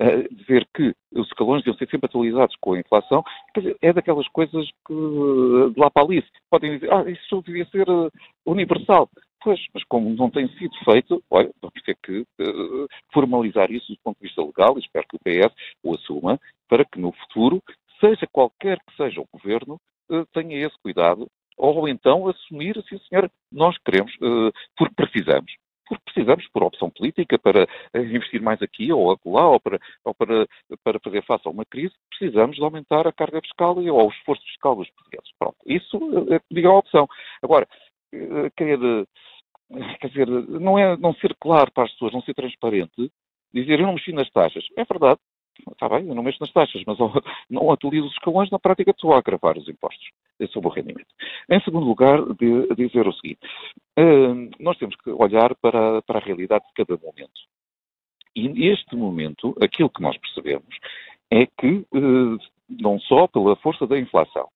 Uh, 0.00 0.32
dizer 0.32 0.68
que 0.74 0.94
os 1.12 1.26
escalões 1.26 1.62
deviam 1.62 1.76
ser 1.76 1.88
sempre 1.88 2.06
atualizados 2.06 2.54
com 2.60 2.74
a 2.74 2.78
inflação, 2.78 3.24
dizer, 3.56 3.76
é 3.82 3.92
daquelas 3.92 4.28
coisas 4.28 4.68
que, 4.86 4.94
de 4.94 5.80
lá 5.80 5.90
para 5.90 6.04
ali, 6.04 6.24
podem 6.48 6.74
dizer, 6.74 6.92
ah, 6.92 7.08
isso 7.10 7.42
devia 7.42 7.64
ser 7.66 7.88
uh, 7.88 8.10
universal. 8.46 9.08
Pois, 9.42 9.60
mas 9.72 9.84
como 9.84 10.10
não 10.14 10.30
tem 10.30 10.48
sido 10.56 10.74
feito, 10.84 11.22
olha, 11.30 11.50
vamos 11.60 11.82
ter 11.82 11.96
que 12.02 12.20
uh, 12.20 12.88
formalizar 13.12 13.70
isso 13.72 13.92
do 13.92 13.98
ponto 14.02 14.18
de 14.18 14.26
vista 14.26 14.42
legal 14.42 14.76
e 14.76 14.80
espero 14.80 15.06
que 15.08 15.16
o 15.16 15.20
PS 15.20 15.54
o 15.82 15.94
assuma 15.94 16.40
para 16.68 16.84
que 16.84 17.00
no 17.00 17.12
futuro, 17.12 17.62
seja 18.00 18.26
qualquer 18.30 18.78
que 18.78 18.96
seja 18.96 19.20
o 19.20 19.28
governo, 19.32 19.80
tenha 20.32 20.66
esse 20.66 20.78
cuidado 20.80 21.26
ou 21.56 21.88
então 21.88 22.28
assumir, 22.28 22.78
assim, 22.78 22.98
senhora, 23.08 23.30
nós 23.52 23.76
queremos, 23.78 24.12
porque 24.76 24.94
precisamos. 24.94 25.52
Porque 25.88 26.04
precisamos, 26.04 26.46
por 26.48 26.62
opção 26.62 26.90
política, 26.90 27.38
para 27.38 27.66
investir 27.94 28.40
mais 28.42 28.60
aqui 28.62 28.92
ou 28.92 29.10
acolá, 29.10 29.48
ou, 29.48 29.60
para, 29.60 29.78
ou 30.04 30.14
para, 30.14 30.46
para 30.84 31.00
fazer 31.00 31.24
face 31.24 31.46
a 31.46 31.50
uma 31.50 31.64
crise, 31.64 31.94
precisamos 32.10 32.56
de 32.56 32.62
aumentar 32.62 33.06
a 33.06 33.12
carga 33.12 33.40
fiscal 33.40 33.80
e, 33.80 33.90
ou 33.90 34.06
o 34.06 34.10
esforço 34.10 34.42
fiscal 34.44 34.76
dos 34.76 34.90
portugueses. 34.90 35.30
Pronto, 35.38 35.56
isso, 35.66 35.98
diga 36.50 36.68
a 36.68 36.78
opção. 36.78 37.08
Agora, 37.42 37.66
querer, 38.56 39.06
quer 40.00 40.08
dizer, 40.08 40.28
não 40.28 40.78
é 40.78 40.96
não 40.96 41.14
ser 41.14 41.34
claro 41.40 41.70
para 41.72 41.84
as 41.84 41.92
pessoas, 41.92 42.12
não 42.12 42.22
ser 42.22 42.34
transparente, 42.34 43.10
dizer 43.52 43.80
eu 43.80 43.86
não 43.86 43.94
mexi 43.94 44.12
nas 44.12 44.30
taxas. 44.30 44.64
É 44.76 44.84
verdade, 44.84 45.20
está 45.72 45.88
bem, 45.88 46.08
eu 46.08 46.14
não 46.14 46.22
mexo 46.22 46.40
nas 46.40 46.52
taxas, 46.52 46.82
mas 46.86 46.98
não 47.50 47.70
atualizo 47.70 48.06
os 48.06 48.12
escalões, 48.12 48.50
na 48.50 48.58
prática 48.58 48.90
estou 48.90 49.12
a 49.12 49.18
agravar 49.18 49.58
os 49.58 49.68
impostos 49.68 50.08
sobre 50.46 50.68
o 50.68 50.72
rendimento. 50.72 51.08
Em 51.50 51.60
segundo 51.60 51.86
lugar, 51.86 52.20
de, 52.34 52.74
dizer 52.76 53.06
o 53.06 53.12
seguinte, 53.12 53.40
uh, 53.98 54.50
nós 54.60 54.78
temos 54.78 54.94
que 54.96 55.10
olhar 55.10 55.54
para, 55.56 56.02
para 56.02 56.18
a 56.18 56.22
realidade 56.24 56.64
de 56.66 56.84
cada 56.84 57.00
momento. 57.00 57.40
E 58.34 58.48
neste 58.48 58.94
momento, 58.94 59.56
aquilo 59.60 59.90
que 59.90 60.02
nós 60.02 60.16
percebemos 60.18 60.74
é 61.30 61.46
que, 61.46 61.84
uh, 61.92 62.38
não 62.68 62.98
só 63.00 63.26
pela 63.26 63.56
força 63.56 63.86
da 63.86 63.98
inflação, 63.98 64.48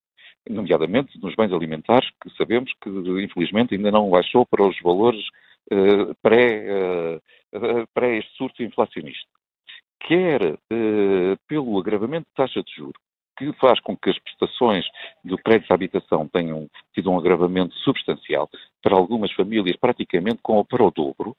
nomeadamente 0.49 1.19
nos 1.21 1.35
bens 1.35 1.53
alimentares, 1.53 2.09
que 2.23 2.31
sabemos 2.37 2.73
que, 2.83 2.89
infelizmente, 2.89 3.75
ainda 3.75 3.91
não 3.91 4.11
baixou 4.11 4.45
para 4.47 4.67
os 4.67 4.79
valores 4.81 5.25
uh, 5.73 6.15
pré, 6.23 7.19
uh, 7.53 7.87
pré 7.95 8.19
este 8.19 8.37
surto 8.37 8.63
inflacionista. 8.63 9.29
Quer 10.01 10.55
uh, 10.55 11.37
pelo 11.47 11.79
agravamento 11.79 12.27
de 12.29 12.35
taxa 12.35 12.63
de 12.63 12.73
juros, 12.75 13.01
que 13.37 13.53
faz 13.55 13.81
com 13.81 13.97
que 13.97 14.11
as 14.11 14.19
prestações 14.19 14.85
do 15.25 15.37
crédito 15.39 15.71
à 15.71 15.75
habitação 15.75 16.29
tenham 16.29 16.69
tido 16.95 17.11
um 17.11 17.19
agravamento 17.19 17.75
substancial 17.77 18.49
para 18.83 18.95
algumas 18.95 19.33
famílias, 19.33 19.77
praticamente 19.77 20.41
com 20.43 20.65
para 20.65 20.85
o 20.85 20.91
dobro, 20.91 21.37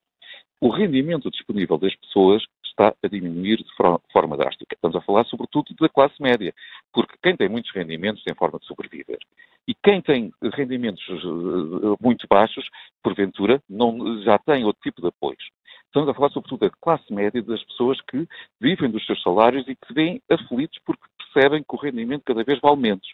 o 0.61 0.69
rendimento 0.69 1.29
disponível 1.29 1.77
das 1.77 1.93
pessoas 1.95 2.41
está 2.65 2.95
a 3.03 3.07
diminuir 3.07 3.57
de 3.57 3.75
forma 3.75 4.37
drástica. 4.37 4.75
Estamos 4.75 4.95
a 4.95 5.01
falar, 5.01 5.25
sobretudo, 5.25 5.75
da 5.79 5.89
classe 5.89 6.21
média, 6.21 6.53
porque 6.91 7.15
quem 7.21 7.35
tem 7.35 7.49
muitos 7.49 7.71
rendimentos 7.71 8.23
tem 8.23 8.33
forma 8.33 8.59
de 8.59 8.65
sobreviver. 8.65 9.19
E 9.67 9.73
quem 9.73 10.01
tem 10.01 10.31
rendimentos 10.53 11.03
eh, 11.09 11.97
muito 12.01 12.25
baixos, 12.29 12.67
porventura, 13.03 13.61
não, 13.69 14.21
já 14.23 14.37
tem 14.39 14.65
outro 14.65 14.81
tipo 14.81 15.01
de 15.01 15.07
apoios. 15.07 15.43
Estamos 15.85 16.09
a 16.09 16.13
falar, 16.13 16.29
sobretudo, 16.29 16.61
da 16.61 16.71
classe 16.81 17.13
média, 17.13 17.41
das 17.41 17.63
pessoas 17.65 18.01
que 18.01 18.27
vivem 18.59 18.89
dos 18.89 19.05
seus 19.05 19.21
salários 19.21 19.67
e 19.67 19.75
que 19.75 19.87
se 19.87 19.93
veem 19.93 20.21
aflitos 20.29 20.79
porque 20.85 21.03
percebem 21.33 21.63
que 21.63 21.75
o 21.75 21.79
rendimento 21.79 22.23
cada 22.25 22.43
vez 22.43 22.59
vale 22.59 22.77
menos. 22.77 23.07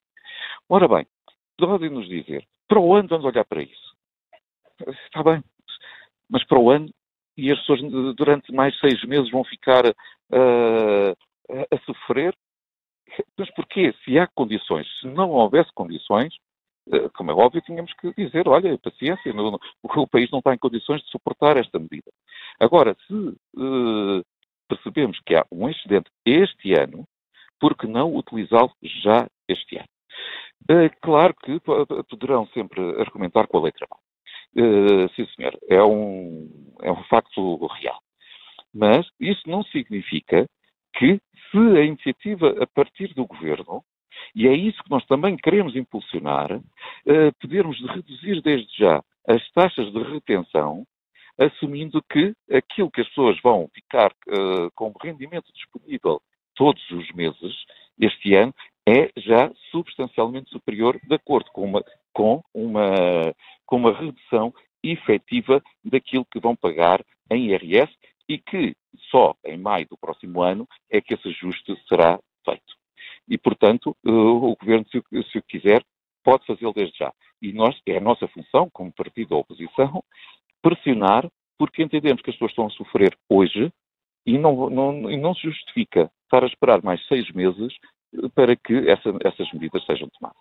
Ora 0.68 0.88
bem, 0.88 1.08
podem-nos 1.58 2.08
dizer, 2.08 2.46
para 2.68 2.80
o 2.80 2.94
ano 2.94 3.08
vamos 3.08 3.26
olhar 3.26 3.46
para 3.46 3.64
isso. 3.64 3.96
Está 5.06 5.24
bem, 5.24 5.44
mas 6.30 6.44
para 6.46 6.60
o 6.60 6.70
ano 6.70 6.90
e 7.38 7.52
as 7.52 7.60
pessoas 7.60 7.82
durante 8.16 8.52
mais 8.54 8.78
seis 8.80 9.02
meses 9.06 9.32
vão 9.32 9.44
ficar 9.44 9.86
uh, 9.88 11.16
a 11.50 11.80
sofrer. 11.86 12.36
Mas 13.38 13.50
porquê? 13.56 13.94
Se 14.04 14.20
há 14.20 14.28
condições, 14.28 14.88
se 15.00 15.08
não 15.08 15.32
houvesse 15.32 15.72
condições, 15.74 16.34
eh, 16.92 17.10
como 17.16 17.32
é 17.32 17.34
óbvio, 17.34 17.62
tínhamos 17.62 17.92
que 17.94 18.14
dizer, 18.14 18.48
olha, 18.48 18.78
paciência, 18.78 19.34
o 19.82 20.08
país 20.08 20.30
não 20.32 20.40
está 20.40 20.54
em 20.54 20.60
condições 20.60 21.02
de 21.02 21.10
suportar 21.10 21.58
esta 21.58 21.80
medida. 21.80 22.12
Agora, 22.60 22.96
se 23.08 23.14
uh, 23.14 24.24
percebemos 24.68 25.20
que 25.26 25.36
há 25.36 25.46
um 25.52 25.68
excedente 25.70 26.10
este 26.26 26.74
ano, 26.74 27.04
por 27.60 27.76
que 27.78 27.88
não 27.88 28.16
utilizá-lo 28.16 28.72
já 28.84 29.28
este 29.48 29.78
ano? 29.78 29.88
Uh, 30.70 30.90
claro 31.02 31.34
que 31.36 31.60
poderão 32.10 32.48
sempre 32.48 32.82
argumentar 33.00 33.48
com 33.48 33.58
a 33.58 33.62
letra 33.62 33.88
mal. 33.90 34.00
Uh, 34.56 35.10
sim, 35.16 35.26
senhor, 35.36 35.58
é 35.70 35.82
um, 35.84 36.76
é 36.82 36.92
um 36.92 37.04
facto 37.06 37.66
real. 37.68 38.00
Mas 38.74 39.08
isso 39.20 39.42
não 39.48 39.64
significa 39.64 40.48
que, 40.96 41.20
se 41.52 41.58
a 41.58 41.84
iniciativa 41.84 42.56
a 42.62 42.68
partir 42.68 43.14
do 43.14 43.26
governo 43.26 43.84
e 44.36 44.48
é 44.48 44.54
isso 44.54 44.84
que 44.84 44.90
nós 44.90 45.06
também 45.06 45.38
queremos 45.38 45.76
impulsionar, 45.76 46.52
uh, 46.52 47.34
podermos 47.40 47.80
reduzir 47.90 48.42
desde 48.42 48.78
já 48.78 49.04
as 49.28 49.50
taxas 49.52 49.92
de 49.92 50.04
retenção, 50.04 50.86
assumindo 51.38 52.04
que 52.12 52.34
aquilo 52.52 52.92
que 52.92 53.02
as 53.02 53.08
pessoas 53.08 53.40
vão 53.42 53.70
ficar 53.74 54.12
uh, 54.28 54.70
como 54.76 54.94
rendimento 55.02 55.52
disponível 55.54 56.22
todos 56.60 56.92
os 56.92 57.10
meses, 57.14 57.56
este 57.98 58.36
ano, 58.36 58.54
é 58.86 59.10
já 59.16 59.50
substancialmente 59.72 60.50
superior, 60.50 61.00
de 61.02 61.16
acordo 61.16 61.50
com 61.52 61.64
uma, 61.64 61.82
com 62.12 62.44
uma, 62.54 63.34
com 63.66 63.78
uma 63.78 63.98
redução 63.98 64.54
efetiva 64.84 65.64
daquilo 65.86 66.26
que 66.26 66.40
vão 66.40 66.58
pagar 66.58 67.02
em 67.32 67.52
IRS 67.52 67.90
e 68.28 68.38
que 68.38 68.76
só 69.10 69.36
em 69.46 69.58
maio 69.58 69.88
do 69.90 69.98
próximo 69.98 70.42
ano 70.42 70.68
é 70.92 71.00
que 71.00 71.14
esse 71.14 71.30
ajuste 71.30 71.82
será 71.88 72.20
feito. 72.44 72.76
E, 73.30 73.38
portanto, 73.38 73.96
eh, 74.06 74.12
o 74.12 74.54
Governo, 74.60 74.86
se 74.90 75.38
o 75.38 75.44
quiser, 75.44 75.82
pode 76.24 76.46
fazê-lo 76.46 76.74
desde 76.74 76.98
já. 76.98 77.14
E 77.42 77.54
nós, 77.54 77.80
é 77.88 77.98
a 77.98 78.02
nossa 78.02 78.28
função, 78.28 78.70
como 78.74 78.92
partido 78.92 79.30
da 79.30 79.38
oposição, 79.38 80.04
pressionar, 80.62 81.30
porque 81.58 81.84
entendemos 81.84 82.22
que 82.22 82.32
as 82.32 82.36
pessoas 82.36 82.52
estão 82.52 82.68
a 82.68 82.72
sofrer 82.72 83.18
hoje 83.30 83.72
e 84.26 84.38
não, 84.38 84.70
não, 84.70 85.10
e 85.10 85.16
não 85.16 85.34
se 85.34 85.44
justifica 85.44 86.12
estar 86.30 86.44
a 86.44 86.48
esperar 86.48 86.84
mais 86.84 87.06
seis 87.08 87.30
meses 87.32 87.74
para 88.34 88.56
que 88.56 88.90
essa, 88.90 89.10
essas 89.24 89.52
medidas 89.54 89.86
sejam 89.86 90.10
tomadas. 90.20 90.38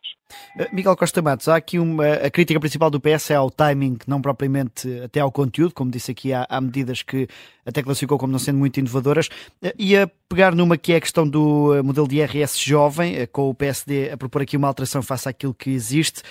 Eh, 0.58 0.68
Miguel 0.72 0.96
Costa 0.96 1.20
Matos, 1.20 1.48
há 1.48 1.56
aqui 1.56 1.78
uma. 1.78 2.06
A 2.14 2.30
crítica 2.30 2.58
principal 2.58 2.90
do 2.90 3.00
PS 3.00 3.30
é 3.30 3.34
ao 3.34 3.50
timing, 3.50 3.98
não 4.06 4.22
propriamente 4.22 4.88
até 5.02 5.20
ao 5.20 5.30
conteúdo, 5.30 5.74
como 5.74 5.90
disse 5.90 6.10
aqui, 6.10 6.32
há, 6.32 6.46
há 6.48 6.60
medidas 6.60 7.02
que 7.02 7.28
até 7.66 7.82
classificou 7.82 8.18
como 8.18 8.32
não 8.32 8.38
sendo 8.38 8.58
muito 8.58 8.78
inovadoras. 8.80 9.28
Eh, 9.62 9.74
e 9.78 9.96
a 9.96 10.08
pegar 10.28 10.54
numa 10.54 10.78
que 10.78 10.92
é 10.92 10.96
a 10.96 11.00
questão 11.00 11.28
do 11.28 11.74
eh, 11.74 11.82
modelo 11.82 12.08
de 12.08 12.16
IRS 12.16 12.58
jovem, 12.58 13.26
com 13.26 13.50
o 13.50 13.54
PSD 13.54 14.10
a 14.10 14.16
propor 14.16 14.42
aqui 14.42 14.56
uma 14.56 14.68
alteração 14.68 15.02
face 15.02 15.28
àquilo 15.28 15.54
que 15.54 15.70
existe. 15.70 16.22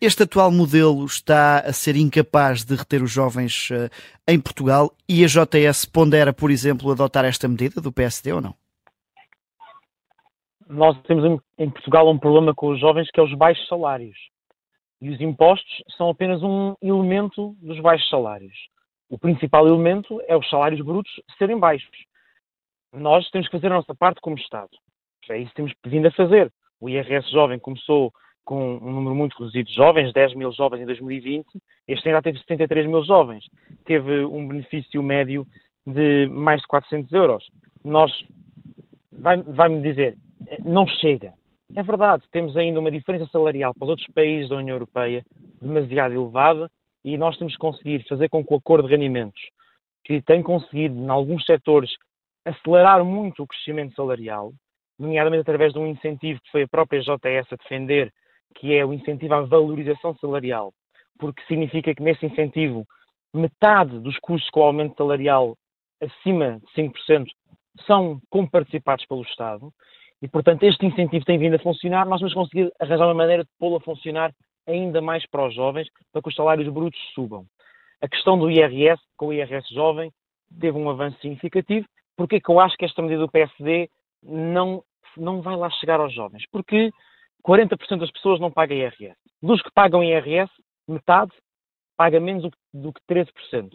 Este 0.00 0.22
atual 0.22 0.50
modelo 0.50 1.04
está 1.04 1.58
a 1.58 1.72
ser 1.72 1.94
incapaz 1.94 2.64
de 2.64 2.74
reter 2.74 3.02
os 3.02 3.10
jovens 3.10 3.68
em 4.26 4.40
Portugal 4.40 4.92
e 5.08 5.24
a 5.24 5.28
JS 5.28 5.84
pondera, 5.84 6.32
por 6.32 6.50
exemplo, 6.50 6.90
adotar 6.90 7.24
esta 7.24 7.46
medida 7.46 7.80
do 7.80 7.92
PSD 7.92 8.32
ou 8.32 8.40
não? 8.40 8.61
Nós 10.72 11.00
temos 11.02 11.40
em 11.58 11.70
Portugal 11.70 12.08
um 12.08 12.18
problema 12.18 12.54
com 12.54 12.68
os 12.68 12.80
jovens 12.80 13.10
que 13.10 13.20
é 13.20 13.22
os 13.22 13.34
baixos 13.34 13.66
salários. 13.68 14.16
E 15.00 15.10
os 15.10 15.20
impostos 15.20 15.82
são 15.96 16.08
apenas 16.08 16.42
um 16.42 16.74
elemento 16.80 17.54
dos 17.60 17.78
baixos 17.80 18.08
salários. 18.08 18.54
O 19.10 19.18
principal 19.18 19.66
elemento 19.66 20.20
é 20.26 20.36
os 20.36 20.48
salários 20.48 20.80
brutos 20.80 21.12
serem 21.36 21.58
baixos. 21.58 21.96
Nós 22.92 23.28
temos 23.30 23.48
que 23.48 23.56
fazer 23.56 23.66
a 23.66 23.76
nossa 23.76 23.94
parte 23.94 24.20
como 24.20 24.38
Estado. 24.38 24.70
É 25.28 25.38
isso 25.38 25.50
que 25.50 25.56
temos 25.56 25.72
vindo 25.86 26.08
a 26.08 26.12
fazer. 26.12 26.50
O 26.80 26.88
IRS 26.88 27.30
jovem 27.30 27.58
começou 27.58 28.12
com 28.44 28.76
um 28.76 28.92
número 28.92 29.14
muito 29.14 29.38
reduzido 29.38 29.68
de 29.68 29.74
jovens, 29.74 30.12
10 30.12 30.34
mil 30.34 30.50
jovens 30.52 30.82
em 30.82 30.86
2020, 30.86 31.46
este 31.86 32.08
ano 32.08 32.18
já 32.18 32.22
teve 32.22 32.38
73 32.38 32.86
mil 32.86 33.04
jovens. 33.04 33.44
Teve 33.84 34.24
um 34.24 34.48
benefício 34.48 35.02
médio 35.02 35.46
de 35.86 36.26
mais 36.28 36.60
de 36.60 36.66
400 36.66 37.12
euros. 37.12 37.48
Nós, 37.84 38.10
vai-me 39.12 39.44
vai 39.44 39.80
dizer, 39.80 40.16
não 40.64 40.86
chega. 40.86 41.34
É 41.74 41.82
verdade, 41.82 42.24
temos 42.30 42.56
ainda 42.56 42.80
uma 42.80 42.90
diferença 42.90 43.26
salarial 43.26 43.72
para 43.74 43.84
os 43.84 43.90
outros 43.90 44.08
países 44.14 44.50
da 44.50 44.56
União 44.56 44.74
Europeia 44.74 45.24
demasiado 45.60 46.14
elevada 46.14 46.70
e 47.04 47.16
nós 47.16 47.36
temos 47.38 47.54
que 47.54 47.58
conseguir 47.58 48.06
fazer 48.06 48.28
com 48.28 48.44
que 48.44 48.52
o 48.52 48.56
acordo 48.56 48.86
de 48.86 48.94
rendimentos, 48.94 49.40
que 50.04 50.20
tem 50.22 50.42
conseguido, 50.42 50.94
em 50.94 51.08
alguns 51.08 51.44
setores, 51.44 51.90
acelerar 52.44 53.04
muito 53.04 53.42
o 53.42 53.46
crescimento 53.46 53.94
salarial, 53.94 54.52
nomeadamente 54.98 55.42
através 55.42 55.72
de 55.72 55.78
um 55.78 55.86
incentivo 55.86 56.40
que 56.42 56.50
foi 56.50 56.62
a 56.62 56.68
própria 56.68 57.00
JS 57.00 57.52
a 57.52 57.56
defender, 57.56 58.12
que 58.56 58.74
é 58.74 58.84
o 58.84 58.92
incentivo 58.92 59.34
à 59.34 59.40
valorização 59.40 60.14
salarial, 60.16 60.72
porque 61.18 61.42
significa 61.46 61.94
que 61.94 62.02
nesse 62.02 62.26
incentivo 62.26 62.84
metade 63.34 63.98
dos 63.98 64.18
custos 64.18 64.50
com 64.50 64.60
o 64.60 64.64
aumento 64.64 64.96
salarial 64.96 65.56
acima 66.02 66.60
de 66.60 66.82
5% 66.82 67.26
são 67.86 68.20
comparticipados 68.28 69.06
pelo 69.06 69.22
Estado 69.22 69.72
e, 70.22 70.28
portanto, 70.28 70.62
este 70.62 70.86
incentivo 70.86 71.24
tem 71.24 71.36
vindo 71.36 71.56
a 71.56 71.58
funcionar. 71.58 72.06
Nós 72.06 72.20
vamos 72.20 72.32
conseguir 72.32 72.72
arranjar 72.78 73.06
uma 73.06 73.14
maneira 73.14 73.42
de 73.42 73.50
pô-lo 73.58 73.76
a 73.76 73.80
funcionar 73.80 74.32
ainda 74.66 75.02
mais 75.02 75.26
para 75.28 75.48
os 75.48 75.54
jovens, 75.54 75.88
para 76.12 76.22
que 76.22 76.28
os 76.28 76.34
salários 76.34 76.72
brutos 76.72 77.00
subam. 77.12 77.44
A 78.00 78.08
questão 78.08 78.38
do 78.38 78.48
IRS, 78.48 79.02
com 79.16 79.26
o 79.26 79.32
IRS 79.32 79.68
jovem, 79.74 80.12
teve 80.60 80.78
um 80.78 80.88
avanço 80.88 81.18
significativo. 81.20 81.86
Porque 82.16 82.36
é 82.36 82.40
que 82.40 82.48
eu 82.48 82.60
acho 82.60 82.76
que 82.76 82.84
esta 82.84 83.02
medida 83.02 83.20
do 83.20 83.30
PSD 83.30 83.90
não, 84.22 84.84
não 85.16 85.42
vai 85.42 85.56
lá 85.56 85.68
chegar 85.70 85.98
aos 85.98 86.14
jovens? 86.14 86.44
Porque 86.52 86.92
40% 87.44 87.98
das 87.98 88.10
pessoas 88.12 88.38
não 88.38 88.50
pagam 88.50 88.76
IRS. 88.76 89.16
Dos 89.42 89.60
que 89.60 89.72
pagam 89.72 90.04
IRS, 90.04 90.52
metade 90.86 91.32
paga 91.96 92.20
menos 92.20 92.48
do 92.72 92.92
que 92.92 93.00
13%. 93.08 93.70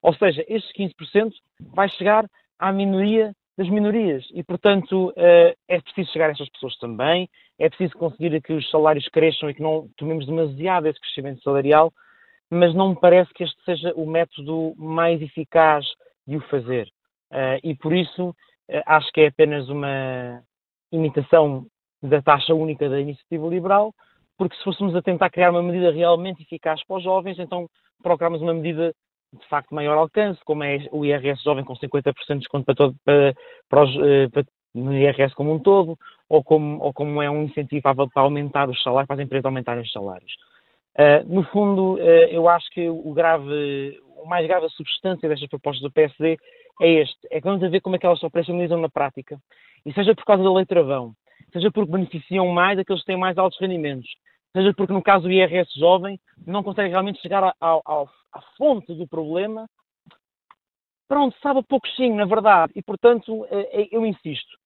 Ou 0.00 0.14
seja, 0.14 0.44
estes 0.48 0.72
15% 0.72 1.32
vai 1.74 1.88
chegar 1.88 2.24
à 2.58 2.72
minoria 2.72 3.32
das 3.56 3.68
minorias. 3.68 4.26
E, 4.32 4.42
portanto, 4.42 5.12
eh, 5.16 5.54
é 5.68 5.80
preciso 5.80 6.12
chegar 6.12 6.28
a 6.28 6.32
essas 6.32 6.48
pessoas 6.50 6.76
também, 6.78 7.28
é 7.58 7.68
preciso 7.68 7.96
conseguir 7.96 8.40
que 8.42 8.52
os 8.52 8.68
salários 8.70 9.06
cresçam 9.08 9.50
e 9.50 9.54
que 9.54 9.62
não 9.62 9.88
tomemos 9.96 10.26
demasiado 10.26 10.86
esse 10.86 11.00
crescimento 11.00 11.42
salarial, 11.42 11.92
mas 12.50 12.74
não 12.74 12.90
me 12.90 13.00
parece 13.00 13.32
que 13.34 13.44
este 13.44 13.62
seja 13.64 13.92
o 13.94 14.06
método 14.06 14.74
mais 14.76 15.20
eficaz 15.20 15.84
de 16.26 16.36
o 16.36 16.40
fazer. 16.48 16.88
Eh, 17.30 17.60
e, 17.64 17.74
por 17.74 17.94
isso, 17.94 18.34
eh, 18.68 18.82
acho 18.86 19.10
que 19.12 19.22
é 19.22 19.26
apenas 19.28 19.68
uma 19.68 20.42
imitação 20.90 21.66
da 22.02 22.20
taxa 22.20 22.54
única 22.54 22.88
da 22.88 23.00
iniciativa 23.00 23.46
liberal, 23.48 23.94
porque 24.36 24.56
se 24.56 24.64
fôssemos 24.64 24.94
a 24.96 25.02
tentar 25.02 25.30
criar 25.30 25.50
uma 25.50 25.62
medida 25.62 25.92
realmente 25.92 26.42
eficaz 26.42 26.84
para 26.84 26.96
os 26.96 27.04
jovens, 27.04 27.38
então 27.38 27.68
procuramos 28.02 28.42
uma 28.42 28.54
medida 28.54 28.94
de 29.32 29.48
facto 29.48 29.74
maior 29.74 29.96
alcance, 29.96 30.40
como 30.44 30.62
é 30.62 30.86
o 30.92 31.04
IRS 31.04 31.42
jovem 31.42 31.64
com 31.64 31.74
50% 31.74 32.14
de 32.28 32.38
desconto 32.40 32.64
para, 32.64 32.74
todo, 32.74 32.94
para, 33.04 33.34
para, 33.68 33.84
os, 33.84 33.96
eh, 33.96 34.28
para 34.28 34.44
no 34.74 34.92
IRS 34.92 35.34
como 35.34 35.52
um 35.52 35.58
todo, 35.58 35.98
ou 36.28 36.42
como, 36.42 36.82
ou 36.82 36.92
como 36.92 37.20
é 37.22 37.30
um 37.30 37.42
incentivo 37.42 37.82
para, 37.82 38.22
aumentar 38.22 38.68
os 38.68 38.82
salários, 38.82 39.06
para 39.06 39.16
as 39.16 39.22
empresas 39.22 39.44
aumentarem 39.44 39.82
os 39.82 39.92
salários. 39.92 40.32
Uh, 40.94 41.24
no 41.26 41.42
fundo, 41.44 41.94
uh, 41.94 41.98
eu 41.98 42.48
acho 42.48 42.68
que 42.70 42.88
o 42.88 43.12
grave, 43.12 43.98
o 44.22 44.26
mais 44.26 44.46
grave 44.46 44.66
a 44.66 44.70
substância 44.70 45.28
destas 45.28 45.48
propostas 45.48 45.82
do 45.82 45.90
PSD 45.90 46.38
é 46.80 46.88
este, 47.02 47.18
é 47.30 47.40
que 47.40 47.46
vamos 47.46 47.70
ver 47.70 47.80
como 47.80 47.96
é 47.96 47.98
que 47.98 48.04
elas 48.04 48.18
se 48.18 48.26
operacionalizam 48.26 48.78
na 48.78 48.88
prática. 48.88 49.38
E 49.84 49.92
seja 49.92 50.14
por 50.14 50.24
causa 50.24 50.42
da 50.42 50.52
lei 50.52 50.66
travão, 50.66 51.12
seja 51.52 51.70
porque 51.70 51.90
beneficiam 51.90 52.46
mais 52.48 52.78
aqueles 52.78 53.02
que 53.02 53.06
têm 53.06 53.16
mais 53.16 53.38
altos 53.38 53.58
rendimentos, 53.58 54.08
seja 54.54 54.72
porque 54.74 54.92
no 54.92 55.02
caso 55.02 55.24
do 55.24 55.32
IRS 55.32 55.70
jovem 55.78 56.20
não 56.46 56.62
consegue 56.62 56.90
realmente 56.90 57.20
chegar 57.20 57.54
ao, 57.60 57.82
ao, 57.84 58.08
à 58.32 58.40
fonte 58.56 58.94
do 58.94 59.06
problema, 59.06 59.66
pronto, 61.08 61.36
sabe 61.42 61.60
a 61.60 61.62
pouquinho, 61.62 62.16
na 62.16 62.24
verdade. 62.24 62.72
E, 62.74 62.82
portanto, 62.82 63.46
é, 63.50 63.82
é, 63.82 63.88
eu 63.92 64.04
insisto, 64.06 64.56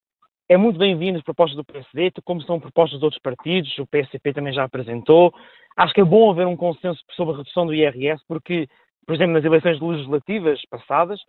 é 0.49 0.55
muito 0.55 0.79
bem-vindo 0.79 1.17
as 1.17 1.23
propostas 1.23 1.57
do 1.57 1.65
PSD, 1.65 2.11
como 2.23 2.41
são 2.43 2.59
propostas 2.59 2.99
de 2.99 3.05
outros 3.05 3.21
partidos, 3.21 3.77
o 3.79 3.87
PSP 3.87 4.33
também 4.33 4.53
já 4.53 4.63
apresentou. 4.63 5.33
Acho 5.75 5.93
que 5.93 6.01
é 6.01 6.05
bom 6.05 6.31
haver 6.31 6.47
um 6.47 6.55
consenso 6.55 7.03
sobre 7.11 7.33
a 7.33 7.37
redução 7.39 7.65
do 7.65 7.73
IRS, 7.73 8.23
porque, 8.27 8.67
por 9.05 9.13
exemplo, 9.13 9.33
nas 9.33 9.43
eleições 9.43 9.79
legislativas 9.81 10.61
passadas, 10.69 11.19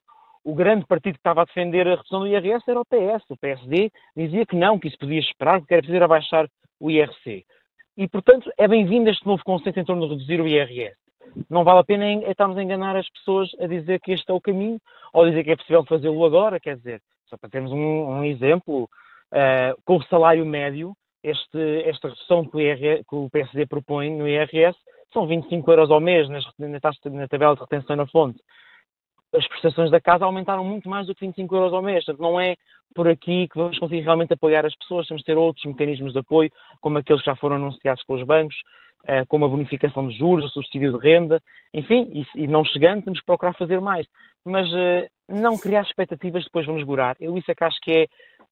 o 0.45 0.55
grande 0.55 0.87
partido 0.87 1.15
que 1.15 1.21
estava 1.21 1.43
a 1.43 1.45
defender 1.45 1.87
a 1.87 1.97
redução 1.97 2.21
do 2.21 2.29
IRS 2.29 2.65
era 2.69 2.81
o 2.81 2.85
PS. 2.85 3.25
O 3.29 3.37
PSD 3.37 3.91
dizia 4.17 4.47
que 4.47 4.55
não, 4.55 4.79
que 4.79 4.87
isso 4.87 4.99
podia 4.99 5.19
esperar, 5.19 5.61
que 5.67 5.75
era 5.75 5.83
preciso 5.83 6.05
abaixar 6.05 6.49
o 6.81 6.91
IRC. 6.91 7.45
E, 7.97 8.09
portanto, 8.09 8.51
é 8.57 8.69
bem-vindo 8.69 9.11
este 9.11 9.27
novo 9.27 9.43
consenso 9.43 9.81
em 9.81 9.85
torno 9.85 10.07
de 10.07 10.15
reduzir 10.15 10.41
o 10.41 10.47
IRS 10.47 10.97
não 11.49 11.65
vale 11.65 11.81
a 11.81 11.85
pena 11.85 12.11
estarmos 12.31 12.57
a 12.57 12.63
enganar 12.63 12.97
as 12.97 13.09
pessoas 13.11 13.51
a 13.61 13.67
dizer 13.67 14.01
que 14.01 14.13
este 14.13 14.31
é 14.31 14.35
o 14.35 14.41
caminho 14.41 14.81
ou 15.13 15.29
dizer 15.29 15.45
que 15.45 15.51
é 15.51 15.57
possível 15.57 15.85
fazê-lo 15.85 16.25
agora, 16.25 16.61
quer 16.61 16.77
dizer, 16.77 17.01
só 17.27 17.37
para 17.37 17.51
termos 17.51 17.73
um, 17.73 17.77
um 17.77 18.25
exemplo, 18.25 18.85
uh, 18.85 19.83
com 19.85 19.97
o 19.97 20.03
salário 20.05 20.45
médio, 20.45 20.95
este, 21.23 21.83
esta 21.85 22.09
redução 22.09 22.45
que 22.45 22.57
o, 22.57 23.05
que 23.05 23.17
o, 23.17 23.31
PSD 23.31 23.67
propõe 23.67 24.11
no 24.11 24.29
IRS 24.29 24.77
são 25.13 25.27
25 25.27 25.71
euros 25.71 25.91
ao 25.91 26.01
mês 26.01 26.29
nas, 26.29 26.45
na, 26.59 26.69
na 26.69 27.29
tabela 27.29 27.55
de 27.55 27.61
retenção 27.61 27.97
na 27.97 28.07
fonte. 28.07 28.39
As 29.35 29.47
prestações 29.47 29.91
da 29.91 30.01
casa 30.01 30.25
aumentaram 30.25 30.65
muito 30.65 30.89
mais 30.89 31.07
do 31.07 31.15
que 31.15 31.27
25 31.27 31.55
euros 31.55 31.73
ao 31.73 31.83
mês. 31.83 32.05
Portanto, 32.05 32.23
não 32.23 32.41
é 32.41 32.57
por 32.95 33.09
aqui 33.09 33.49
que 33.49 33.59
vamos 33.59 33.79
conseguir 33.79 34.03
realmente 34.03 34.33
apoiar 34.33 34.65
as 34.65 34.75
pessoas. 34.77 35.07
Temos 35.07 35.23
de 35.23 35.27
ter 35.27 35.37
outros 35.37 35.65
mecanismos 35.67 36.13
de 36.13 36.19
apoio, 36.19 36.51
como 36.81 36.99
aqueles 36.99 37.23
que 37.23 37.31
já 37.31 37.37
foram 37.37 37.57
anunciados 37.57 38.03
com 38.05 38.15
os 38.15 38.23
bancos, 38.25 38.57
eh, 39.07 39.25
como 39.27 39.45
a 39.45 39.49
bonificação 39.49 40.09
de 40.09 40.17
juros, 40.17 40.47
o 40.47 40.49
subsídio 40.49 40.99
de 40.99 40.99
renda, 40.99 41.41
enfim, 41.73 42.27
e, 42.35 42.47
não 42.47 42.65
chegando, 42.65 43.05
temos 43.05 43.21
que 43.21 43.27
procurar 43.27 43.55
fazer 43.55 43.81
mais. 43.81 44.07
Mas 44.45 44.67
uh, 44.73 45.09
não 45.29 45.59
criar 45.59 45.83
expectativas 45.83 46.45
depois 46.45 46.67
vamos 46.67 46.83
gorar. 46.83 47.17
Eu 47.21 47.37
isso 47.37 47.51
é 47.51 47.55
que 47.55 47.65
acho 47.65 47.79
que 47.81 47.93
é 47.93 48.07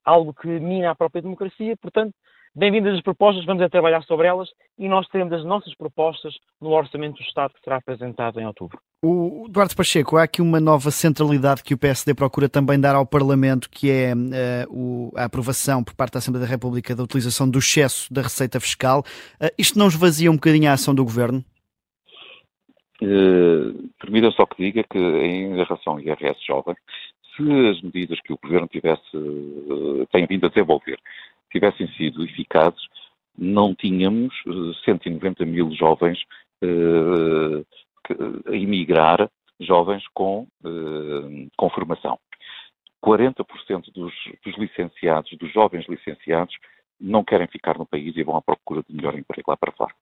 algo 0.05 0.35
que 0.35 0.47
mina 0.47 0.91
a 0.91 0.95
própria 0.95 1.23
democracia, 1.23 1.77
portanto, 1.77 2.15
Bem-vindas 2.59 2.95
as 2.95 3.03
propostas, 3.03 3.45
vamos 3.45 3.63
a 3.63 3.69
trabalhar 3.69 4.03
sobre 4.05 4.27
elas 4.27 4.49
e 4.79 4.89
nós 4.89 5.07
teremos 5.09 5.31
as 5.35 5.45
nossas 5.45 5.75
propostas 5.75 6.35
no 6.59 6.71
Orçamento 6.71 7.17
do 7.17 7.23
Estado 7.23 7.53
que 7.53 7.61
será 7.63 7.77
apresentado 7.77 8.41
em 8.41 8.47
outubro. 8.47 8.79
O 9.03 9.45
Eduardo 9.47 9.77
Pacheco, 9.77 10.17
há 10.17 10.23
aqui 10.23 10.41
uma 10.41 10.59
nova 10.59 10.91
centralidade 10.91 11.63
que 11.63 11.75
o 11.75 11.79
PSD 11.79 12.15
procura 12.15 12.49
também 12.49 12.81
dar 12.81 12.95
ao 12.95 13.05
Parlamento, 13.05 13.69
que 13.69 13.91
é 13.91 14.15
uh, 14.15 14.73
o, 14.73 15.13
a 15.15 15.25
aprovação 15.25 15.85
por 15.85 15.95
parte 15.95 16.15
da 16.15 16.19
Assembleia 16.19 16.47
da 16.47 16.51
República 16.51 16.97
da 16.97 17.03
utilização 17.03 17.47
do 17.47 17.59
excesso 17.59 18.11
da 18.11 18.23
receita 18.23 18.59
fiscal. 18.59 19.01
Uh, 19.39 19.53
isto 19.59 19.79
não 19.79 19.89
esvazia 19.89 20.31
um 20.31 20.37
bocadinho 20.37 20.71
a 20.71 20.73
ação 20.73 20.95
do 20.95 21.05
Governo? 21.05 21.45
Uh, 23.03 23.87
Permita 24.01 24.31
só 24.31 24.47
que 24.47 24.65
diga 24.65 24.83
que, 24.83 24.99
em 24.99 25.57
relação 25.57 25.93
ao 25.93 26.01
IRS 26.01 26.39
jovem, 26.47 26.75
se 27.37 27.43
as 27.69 27.83
medidas 27.83 28.19
que 28.23 28.33
o 28.33 28.39
Governo 28.43 28.67
tivesse, 28.67 29.15
uh, 29.15 30.07
tem 30.11 30.27
vindo 30.27 30.47
a 30.47 30.49
desenvolver 30.49 30.99
tivessem 31.51 31.89
sido 31.93 32.25
eficazes, 32.25 32.81
não 33.37 33.75
tínhamos 33.75 34.35
190 34.85 35.43
eh, 35.43 35.47
mil 35.47 35.71
jovens 35.73 36.19
uh, 36.65 37.67
a 38.49 38.57
emigrar, 38.57 39.31
jovens 39.61 40.03
com, 40.15 40.47
uh, 40.65 41.49
com 41.57 41.71
formação. 41.71 42.19
40% 43.05 43.93
dos, 43.93 44.13
dos 44.45 44.57
licenciados, 44.59 45.31
dos 45.39 45.53
jovens 45.53 45.87
licenciados, 45.89 46.57
não 46.99 47.23
querem 47.23 47.47
ficar 47.47 47.79
no 47.79 47.87
país 47.87 48.17
e 48.17 48.23
vão 48.23 48.37
à 48.37 48.43
procura 48.43 48.83
de 48.89 48.95
melhor 48.95 49.15
emprego 49.15 49.51
lá 49.51 49.57
para 49.57 49.73
fora. 49.73 49.95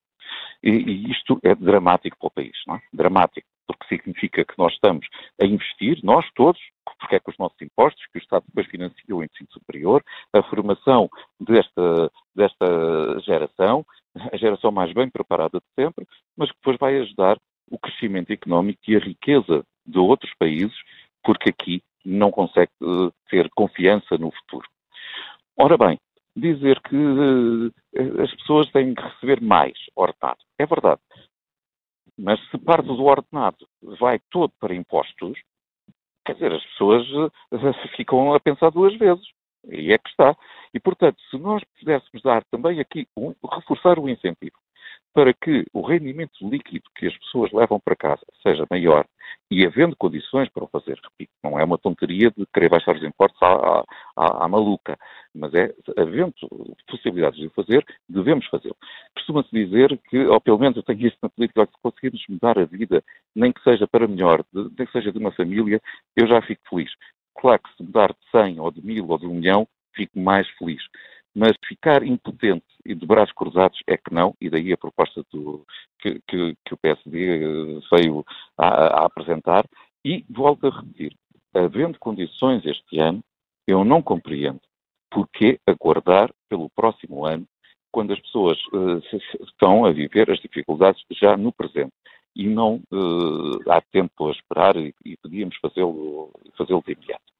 E, 0.63 0.71
e 0.71 1.11
isto 1.11 1.39
é 1.43 1.55
dramático 1.55 2.17
para 2.19 2.27
o 2.27 2.31
país, 2.31 2.57
não 2.67 2.77
é? 2.77 2.83
Dramático, 2.93 3.47
porque 3.67 3.87
significa 3.89 4.45
que 4.45 4.55
nós 4.59 4.73
estamos 4.73 5.07
a 5.41 5.45
investir, 5.45 6.01
nós 6.03 6.27
todos, 6.35 6.61
porque 6.99 7.17
é 7.17 7.21
com 7.21 7.31
os 7.31 7.39
nossos 7.39 7.61
impostos, 7.61 8.05
que 8.13 8.19
o 8.19 8.23
Estado 8.23 8.45
depois 8.47 8.67
financia 8.67 9.17
o 9.17 9.23
ensino 9.23 9.49
superior, 9.51 10.03
a 10.33 10.43
formação 10.43 11.09
desta, 11.41 12.11
desta 12.35 13.21
geração, 13.21 13.85
a 14.33 14.37
geração 14.37 14.71
mais 14.71 14.93
bem 14.93 15.09
preparada 15.11 15.59
de 15.59 15.83
sempre, 15.83 16.07
mas 16.37 16.51
que 16.51 16.57
depois 16.59 16.77
vai 16.79 16.99
ajudar 16.99 17.39
o 17.71 17.79
crescimento 17.79 18.31
económico 18.33 18.81
e 18.89 18.97
a 18.97 19.01
riqueza 19.01 19.65
de 19.87 19.99
outros 19.99 20.33
países, 20.39 20.77
porque 21.23 21.51
aqui 21.51 21.83
não 22.05 22.31
consegue 22.31 22.71
uh, 22.83 23.13
ter 23.31 23.49
confiança 23.51 24.19
no 24.19 24.31
futuro. 24.31 24.69
Ora 25.57 25.79
bem, 25.79 25.99
dizer 26.37 26.81
que 26.81 26.97
uh, 26.97 27.73
as 28.23 28.35
pessoas 28.37 28.71
têm 28.73 28.95
que 28.95 29.03
receber 29.03 29.41
mais 29.41 29.75
ordenado. 29.95 30.39
É 30.59 30.67
verdade. 30.67 31.01
Mas 32.19 32.41
se 32.51 32.59
parte 32.59 32.87
do 32.87 33.05
ordenado 33.05 33.67
vai 33.99 34.21
todo 34.31 34.53
para 34.61 34.75
impostos, 34.75 35.39
quer 36.25 36.35
dizer, 36.35 36.53
as 36.53 36.65
pessoas 36.65 37.07
uh, 37.11 37.31
ficam 37.97 38.35
a 38.35 38.41
pensar 38.41 38.71
duas 38.71 38.97
vezes. 38.97 39.27
E 39.67 39.93
é 39.93 39.99
que 39.99 40.11
está. 40.11 40.37
E, 40.75 40.81
portanto, 40.81 41.17
se 41.31 41.39
nós 41.39 41.63
pudéssemos 41.79 42.23
dar 42.23 42.45
também 42.51 42.81
aqui, 42.81 43.09
um, 43.17 43.35
reforçar 43.51 43.99
o 43.99 44.09
incentivo 44.09 44.57
para 45.15 45.33
que 45.33 45.65
o 45.73 45.81
rendimento 45.81 46.33
líquido 46.43 46.91
que 46.97 47.07
as 47.07 47.17
pessoas 47.19 47.53
levam 47.53 47.79
para 47.79 47.95
casa 47.95 48.27
seja 48.43 48.67
maior 48.69 49.07
e 49.49 49.65
havendo 49.65 49.95
condições 49.95 50.49
para 50.49 50.65
o 50.65 50.69
fazer, 50.69 50.99
repito, 51.03 51.33
não 51.43 51.59
é 51.59 51.65
uma 51.65 51.79
tonteria 51.79 52.33
de 52.37 52.45
querer 52.53 52.69
baixar 52.69 52.97
os 52.97 53.03
impostos 53.03 53.41
à, 53.41 53.85
à, 54.17 54.45
à 54.45 54.49
maluca, 54.49 54.99
mas 55.33 55.55
é, 55.55 55.73
havendo 55.97 56.35
possibilidades 56.89 57.39
de 57.39 57.47
o 57.47 57.51
fazer, 57.51 57.85
devemos 58.09 58.47
fazê-lo. 58.47 58.77
Costuma-se 59.15 59.51
dizer 59.53 59.99
que, 60.11 60.19
ou 60.27 60.41
pelo 60.41 60.59
menos 60.59 60.77
eu 60.77 60.83
tenho 60.83 61.07
isso 61.07 61.17
na 61.23 61.29
política, 61.29 61.67
se 61.67 61.83
conseguirmos 61.83 62.25
mudar 62.29 62.59
a 62.59 62.65
vida, 62.65 63.03
nem 63.35 63.53
que 63.53 63.63
seja 63.63 63.87
para 63.87 64.09
melhor, 64.09 64.45
de, 64.53 64.69
nem 64.77 64.87
que 64.87 64.93
seja 64.93 65.13
de 65.13 65.19
uma 65.19 65.31
família, 65.31 65.81
eu 66.17 66.27
já 66.27 66.43
fico 66.43 66.63
feliz. 66.69 66.91
Claro 67.37 67.63
que 67.63 67.77
se 67.77 67.83
mudar 67.85 68.09
de 68.09 68.31
100 68.31 68.59
ou 68.59 68.71
de 68.73 68.85
1000 68.85 69.09
ou 69.09 69.19
de 69.19 69.27
1 69.27 69.35
milhão, 69.35 69.69
fico 69.95 70.19
mais 70.19 70.49
feliz. 70.59 70.83
Mas 71.35 71.57
ficar 71.67 72.03
impotente 72.05 72.65
e 72.85 72.95
de 72.95 73.05
braços 73.05 73.35
cruzados 73.35 73.79
é 73.87 73.97
que 73.97 74.13
não, 74.13 74.35
e 74.41 74.49
daí 74.49 74.73
a 74.73 74.77
proposta 74.77 75.25
do, 75.33 75.67
que, 75.99 76.21
que, 76.29 76.57
que, 76.65 76.75
o 76.75 76.77
PSD 76.77 77.43
eh, 77.43 77.81
veio 77.93 78.25
a, 78.57 78.69
a 79.03 79.07
apresentar. 79.07 79.67
E 80.05 80.25
volto 80.31 80.67
a 80.67 80.71
repetir, 80.71 81.17
havendo 81.53 81.99
condições 81.99 82.65
este 82.65 83.01
ano, 83.01 83.23
eu 83.67 83.85
não 83.85 84.03
compreendo 84.03 84.61
porque 85.11 85.61
aguardar 85.67 86.33
pelo 86.49 86.69
próximo 86.71 87.25
ano, 87.25 87.47
quando 87.93 88.13
as 88.13 88.21
pessoas 88.21 88.59
uh, 88.73 89.01
estão 89.45 89.85
a 89.85 89.93
viver 89.93 90.29
as 90.29 90.41
dificuldades 90.41 91.01
já 91.13 91.37
no 91.37 91.53
presente. 91.53 91.93
E 92.35 92.49
não 92.49 92.83
uh, 92.91 93.71
há 93.71 93.81
tempo 93.81 94.27
a 94.27 94.33
esperar 94.33 94.77
e, 94.77 94.93
e 95.05 95.17
podíamos 95.17 95.57
fazê-lo 95.59 96.33
fazê 96.59 96.75
de 96.75 96.93
imediato 96.93 97.34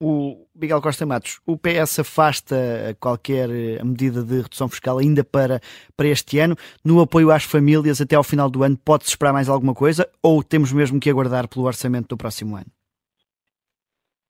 o 0.00 0.46
Miguel 0.54 0.82
Costa 0.82 1.06
Matos, 1.06 1.40
o 1.46 1.56
PS 1.56 2.00
afasta 2.00 2.56
qualquer 3.00 3.48
eh, 3.50 3.82
medida 3.82 4.22
de 4.22 4.42
redução 4.42 4.68
fiscal 4.68 4.98
ainda 4.98 5.24
para, 5.24 5.60
para 5.96 6.08
este 6.08 6.38
ano. 6.38 6.56
No 6.84 7.00
apoio 7.00 7.30
às 7.30 7.44
famílias 7.44 8.00
até 8.00 8.16
ao 8.16 8.24
final 8.24 8.50
do 8.50 8.62
ano, 8.62 8.76
pode-se 8.76 9.10
esperar 9.10 9.32
mais 9.32 9.48
alguma 9.48 9.74
coisa 9.74 10.08
ou 10.22 10.42
temos 10.42 10.72
mesmo 10.72 11.00
que 11.00 11.08
aguardar 11.08 11.48
pelo 11.48 11.66
orçamento 11.66 12.08
do 12.08 12.16
próximo 12.16 12.56
ano? 12.56 12.66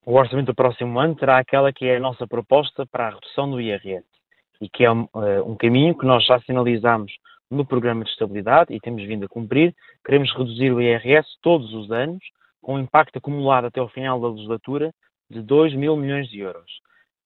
O 0.06 0.14
orçamento 0.14 0.46
do 0.46 0.54
próximo 0.54 0.98
ano 0.98 1.14
terá 1.14 1.38
aquela 1.38 1.72
que 1.72 1.86
é 1.86 1.96
a 1.96 2.00
nossa 2.00 2.26
proposta 2.26 2.84
para 2.86 3.08
a 3.08 3.10
redução 3.10 3.50
do 3.50 3.60
IRS 3.60 4.04
e 4.60 4.68
que 4.68 4.84
é 4.84 4.92
um, 4.92 5.08
uh, 5.14 5.50
um 5.50 5.56
caminho 5.56 5.96
que 5.96 6.06
nós 6.06 6.24
já 6.26 6.38
sinalizamos 6.40 7.12
no 7.50 7.64
programa 7.64 8.04
de 8.04 8.10
estabilidade 8.10 8.74
e 8.74 8.80
temos 8.80 9.02
vindo 9.04 9.24
a 9.24 9.28
cumprir. 9.28 9.74
Queremos 10.04 10.30
reduzir 10.36 10.72
o 10.72 10.80
IRS 10.80 11.26
todos 11.42 11.72
os 11.72 11.90
anos, 11.90 12.22
com 12.60 12.74
um 12.74 12.78
impacto 12.78 13.16
acumulado 13.16 13.66
até 13.66 13.80
ao 13.80 13.88
final 13.88 14.20
da 14.20 14.28
legislatura 14.28 14.92
de 15.34 15.42
2 15.42 15.74
mil 15.74 15.96
milhões 15.96 16.28
de 16.28 16.40
euros. 16.40 16.70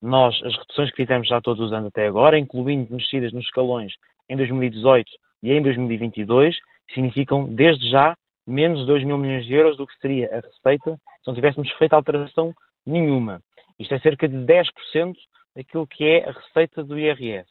Nós, 0.01 0.35
as 0.45 0.57
reduções 0.57 0.91
que 0.91 0.97
fizemos 0.97 1.29
já 1.29 1.41
todos 1.41 1.65
os 1.65 1.73
anos 1.73 1.89
até 1.89 2.07
agora, 2.07 2.39
incluindo 2.39 2.95
mexidas 2.95 3.33
nos 3.33 3.45
escalões 3.45 3.93
em 4.29 4.37
2018 4.37 5.11
e 5.43 5.53
em 5.53 5.63
2022, 5.63 6.57
significam 6.95 7.45
desde 7.53 7.91
já 7.91 8.17
menos 8.47 8.81
de 8.81 8.87
2 8.87 9.05
mil 9.05 9.19
milhões 9.19 9.45
de 9.45 9.55
euros 9.55 9.77
do 9.77 9.87
que 9.87 9.99
seria 9.99 10.27
a 10.33 10.41
receita 10.41 10.97
se 10.97 11.27
não 11.27 11.35
tivéssemos 11.35 11.71
feito 11.73 11.93
alteração 11.93 12.55
nenhuma. 12.87 13.43
Isto 13.79 13.95
é 13.95 13.99
cerca 14.01 14.27
de 14.27 14.37
10% 14.37 15.15
daquilo 15.55 15.87
que 15.87 16.05
é 16.05 16.29
a 16.29 16.33
receita 16.33 16.83
do 16.83 16.99
IRS. 16.99 17.49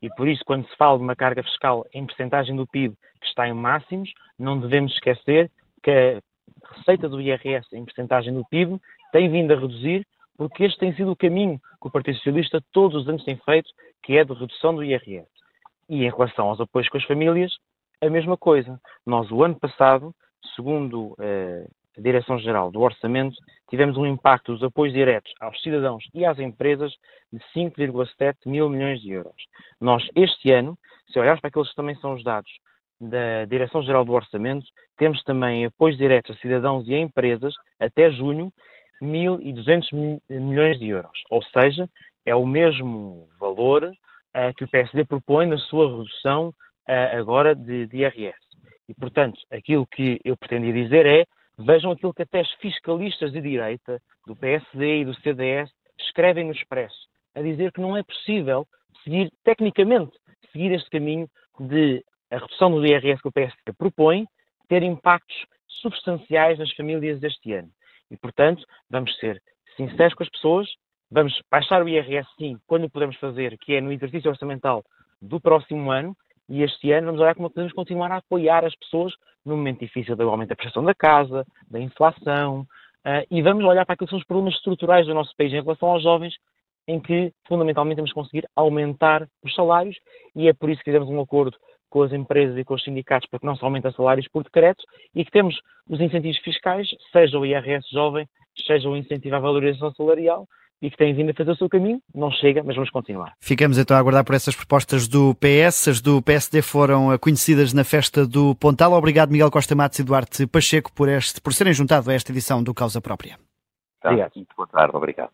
E 0.00 0.08
por 0.16 0.26
isso, 0.26 0.42
quando 0.44 0.66
se 0.68 0.76
fala 0.76 0.98
de 0.98 1.04
uma 1.04 1.14
carga 1.14 1.42
fiscal 1.44 1.86
em 1.94 2.04
percentagem 2.04 2.56
do 2.56 2.66
PIB 2.66 2.96
que 3.20 3.26
está 3.26 3.46
em 3.46 3.52
máximos, 3.52 4.10
não 4.38 4.58
devemos 4.58 4.92
esquecer 4.94 5.48
que 5.82 5.90
a 5.90 6.74
receita 6.74 7.08
do 7.08 7.20
IRS 7.20 7.66
em 7.72 7.84
percentagem 7.84 8.34
do 8.34 8.44
PIB 8.46 8.80
tem 9.12 9.30
vindo 9.30 9.52
a 9.52 9.56
reduzir, 9.56 10.04
porque 10.36 10.64
este 10.64 10.78
tem 10.78 10.92
sido 10.94 11.12
o 11.12 11.16
caminho 11.16 11.60
que 11.80 11.86
o 11.86 11.90
Partido 11.90 12.16
Socialista 12.16 12.60
todos 12.72 13.02
os 13.02 13.08
anos 13.08 13.24
tem 13.24 13.36
feito, 13.36 13.70
que 14.02 14.16
é 14.16 14.24
de 14.24 14.32
redução 14.32 14.74
do 14.74 14.82
IRS. 14.82 15.28
E 15.88 16.04
em 16.04 16.10
relação 16.10 16.48
aos 16.48 16.60
apoios 16.60 16.88
com 16.88 16.96
as 16.96 17.04
famílias, 17.04 17.52
a 18.00 18.10
mesma 18.10 18.36
coisa. 18.36 18.80
Nós, 19.06 19.30
o 19.30 19.44
ano 19.44 19.54
passado, 19.54 20.12
segundo 20.56 21.14
eh, 21.20 21.66
a 21.96 22.00
Direção-Geral 22.00 22.70
do 22.70 22.80
Orçamento, 22.80 23.36
tivemos 23.68 23.96
um 23.96 24.06
impacto 24.06 24.52
dos 24.52 24.62
apoios 24.62 24.92
diretos 24.92 25.32
aos 25.40 25.60
cidadãos 25.62 26.04
e 26.14 26.24
às 26.24 26.38
empresas 26.38 26.92
de 27.32 27.38
5,7 27.54 28.36
mil 28.46 28.68
milhões 28.68 29.00
de 29.00 29.12
euros. 29.12 29.36
Nós, 29.80 30.02
este 30.16 30.50
ano, 30.50 30.76
se 31.12 31.18
olharmos 31.18 31.40
para 31.40 31.48
aqueles 31.48 31.68
que 31.68 31.76
também 31.76 31.94
são 31.96 32.14
os 32.14 32.24
dados 32.24 32.50
da 33.00 33.44
Direção-Geral 33.44 34.04
do 34.04 34.12
Orçamento, 34.12 34.66
temos 34.96 35.22
também 35.24 35.66
apoios 35.66 35.98
diretos 35.98 36.36
a 36.36 36.40
cidadãos 36.40 36.86
e 36.88 36.94
a 36.94 36.98
empresas 36.98 37.54
até 37.78 38.10
junho 38.10 38.52
1.200 39.02 40.20
milhões 40.30 40.78
de 40.78 40.88
euros. 40.88 41.22
Ou 41.30 41.42
seja, 41.42 41.88
é 42.24 42.34
o 42.34 42.46
mesmo 42.46 43.28
valor 43.38 43.84
uh, 43.84 44.54
que 44.56 44.64
o 44.64 44.68
PSD 44.68 45.04
propõe 45.04 45.46
na 45.46 45.58
sua 45.58 45.88
redução 45.90 46.48
uh, 46.48 47.18
agora 47.18 47.54
de, 47.54 47.86
de 47.86 47.98
IRS. 47.98 48.38
E, 48.88 48.94
portanto, 48.94 49.40
aquilo 49.50 49.86
que 49.86 50.20
eu 50.24 50.36
pretendia 50.36 50.72
dizer 50.72 51.06
é 51.06 51.24
vejam 51.58 51.90
aquilo 51.90 52.14
que 52.14 52.22
até 52.22 52.40
os 52.40 52.52
fiscalistas 52.54 53.32
de 53.32 53.40
direita, 53.40 54.00
do 54.26 54.36
PSD 54.36 55.00
e 55.00 55.04
do 55.04 55.14
CDS, 55.20 55.70
escrevem 55.98 56.46
no 56.46 56.52
Expresso, 56.52 57.08
a 57.34 57.42
dizer 57.42 57.72
que 57.72 57.80
não 57.80 57.96
é 57.96 58.02
possível 58.02 58.66
seguir, 59.02 59.30
tecnicamente, 59.44 60.12
seguir 60.52 60.72
este 60.72 60.88
caminho 60.90 61.28
de 61.58 62.04
a 62.30 62.38
redução 62.38 62.70
do 62.70 62.86
IRS 62.86 63.20
que 63.20 63.28
o 63.28 63.32
PSD 63.32 63.72
propõe 63.76 64.26
ter 64.66 64.82
impactos 64.82 65.36
substanciais 65.68 66.58
nas 66.58 66.72
famílias 66.72 67.20
deste 67.20 67.52
ano. 67.52 67.68
E, 68.12 68.16
portanto, 68.18 68.62
vamos 68.90 69.16
ser 69.16 69.42
sinceros 69.74 70.12
com 70.14 70.22
as 70.22 70.28
pessoas, 70.28 70.68
vamos 71.10 71.32
baixar 71.50 71.82
o 71.82 71.88
IRS, 71.88 72.28
sim, 72.38 72.58
quando 72.66 72.90
podemos 72.90 73.16
fazer, 73.16 73.56
que 73.58 73.74
é 73.74 73.80
no 73.80 73.90
exercício 73.90 74.30
orçamental 74.30 74.84
do 75.20 75.40
próximo 75.40 75.90
ano, 75.90 76.14
e 76.48 76.62
este 76.62 76.92
ano 76.92 77.06
vamos 77.06 77.20
olhar 77.22 77.34
como 77.34 77.48
podemos 77.48 77.72
continuar 77.72 78.12
a 78.12 78.18
apoiar 78.18 78.66
as 78.66 78.76
pessoas 78.76 79.14
no 79.44 79.56
momento 79.56 79.80
difícil 79.80 80.14
do 80.14 80.28
aumento 80.28 80.50
da 80.50 80.56
prestação 80.56 80.84
da 80.84 80.94
casa, 80.94 81.46
da 81.70 81.80
inflação, 81.80 82.60
uh, 82.60 83.26
e 83.30 83.40
vamos 83.40 83.64
olhar 83.64 83.86
para 83.86 83.94
aquilo 83.94 84.06
que 84.06 84.10
são 84.10 84.18
os 84.18 84.26
problemas 84.26 84.54
estruturais 84.54 85.06
do 85.06 85.14
nosso 85.14 85.34
país 85.34 85.50
em 85.52 85.62
relação 85.62 85.88
aos 85.88 86.02
jovens, 86.02 86.34
em 86.86 87.00
que 87.00 87.32
fundamentalmente 87.48 88.02
que 88.02 88.12
conseguir 88.12 88.46
aumentar 88.54 89.26
os 89.42 89.54
salários 89.54 89.96
e 90.34 90.48
é 90.48 90.52
por 90.52 90.68
isso 90.68 90.80
que 90.80 90.90
fizemos 90.90 91.08
um 91.08 91.20
acordo 91.20 91.56
com 91.92 92.02
as 92.02 92.12
empresas 92.12 92.56
e 92.56 92.64
com 92.64 92.74
os 92.74 92.82
sindicatos 92.82 93.28
para 93.28 93.38
que 93.38 93.44
não 93.44 93.54
se 93.54 93.62
aumentem 93.62 93.92
salários 93.92 94.26
por 94.28 94.42
decreto 94.42 94.82
e 95.14 95.24
que 95.24 95.30
temos 95.30 95.54
os 95.86 96.00
incentivos 96.00 96.38
fiscais, 96.38 96.88
seja 97.12 97.38
o 97.38 97.44
IRS 97.44 97.86
jovem, 97.92 98.26
seja 98.66 98.88
o 98.88 98.96
incentivo 98.96 99.36
à 99.36 99.38
valorização 99.38 99.92
salarial, 99.92 100.48
e 100.80 100.90
que 100.90 100.96
têm 100.96 101.14
vindo 101.14 101.30
a 101.30 101.34
fazer 101.34 101.52
o 101.52 101.56
seu 101.56 101.68
caminho. 101.68 102.00
Não 102.12 102.30
chega, 102.30 102.62
mas 102.64 102.74
vamos 102.74 102.90
continuar. 102.90 103.34
Ficamos 103.40 103.78
então 103.78 103.96
a 103.96 104.00
aguardar 104.00 104.24
por 104.24 104.34
essas 104.34 104.56
propostas 104.56 105.06
do 105.06 105.32
PS. 105.36 105.88
As 105.88 106.00
do 106.00 106.20
PSD 106.20 106.60
foram 106.60 107.16
conhecidas 107.18 107.72
na 107.72 107.84
festa 107.84 108.26
do 108.26 108.56
Pontal. 108.56 108.92
Obrigado, 108.94 109.30
Miguel 109.30 109.50
Costa 109.50 109.76
Matos 109.76 110.00
e 110.00 110.04
Duarte 110.04 110.46
Pacheco, 110.46 110.92
por, 110.92 111.08
este, 111.08 111.40
por 111.40 111.54
serem 111.54 111.72
juntados 111.72 112.08
a 112.08 112.14
esta 112.14 112.32
edição 112.32 112.62
do 112.64 112.74
Causa 112.74 113.00
Própria. 113.00 113.38
Tá, 114.00 114.08
obrigado. 114.08 114.32
Muito 114.34 114.56
boa 114.56 114.66
tarde, 114.66 114.96
obrigado. 114.96 115.30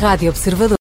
Rádio 0.00 0.30
Observador. 0.30 0.78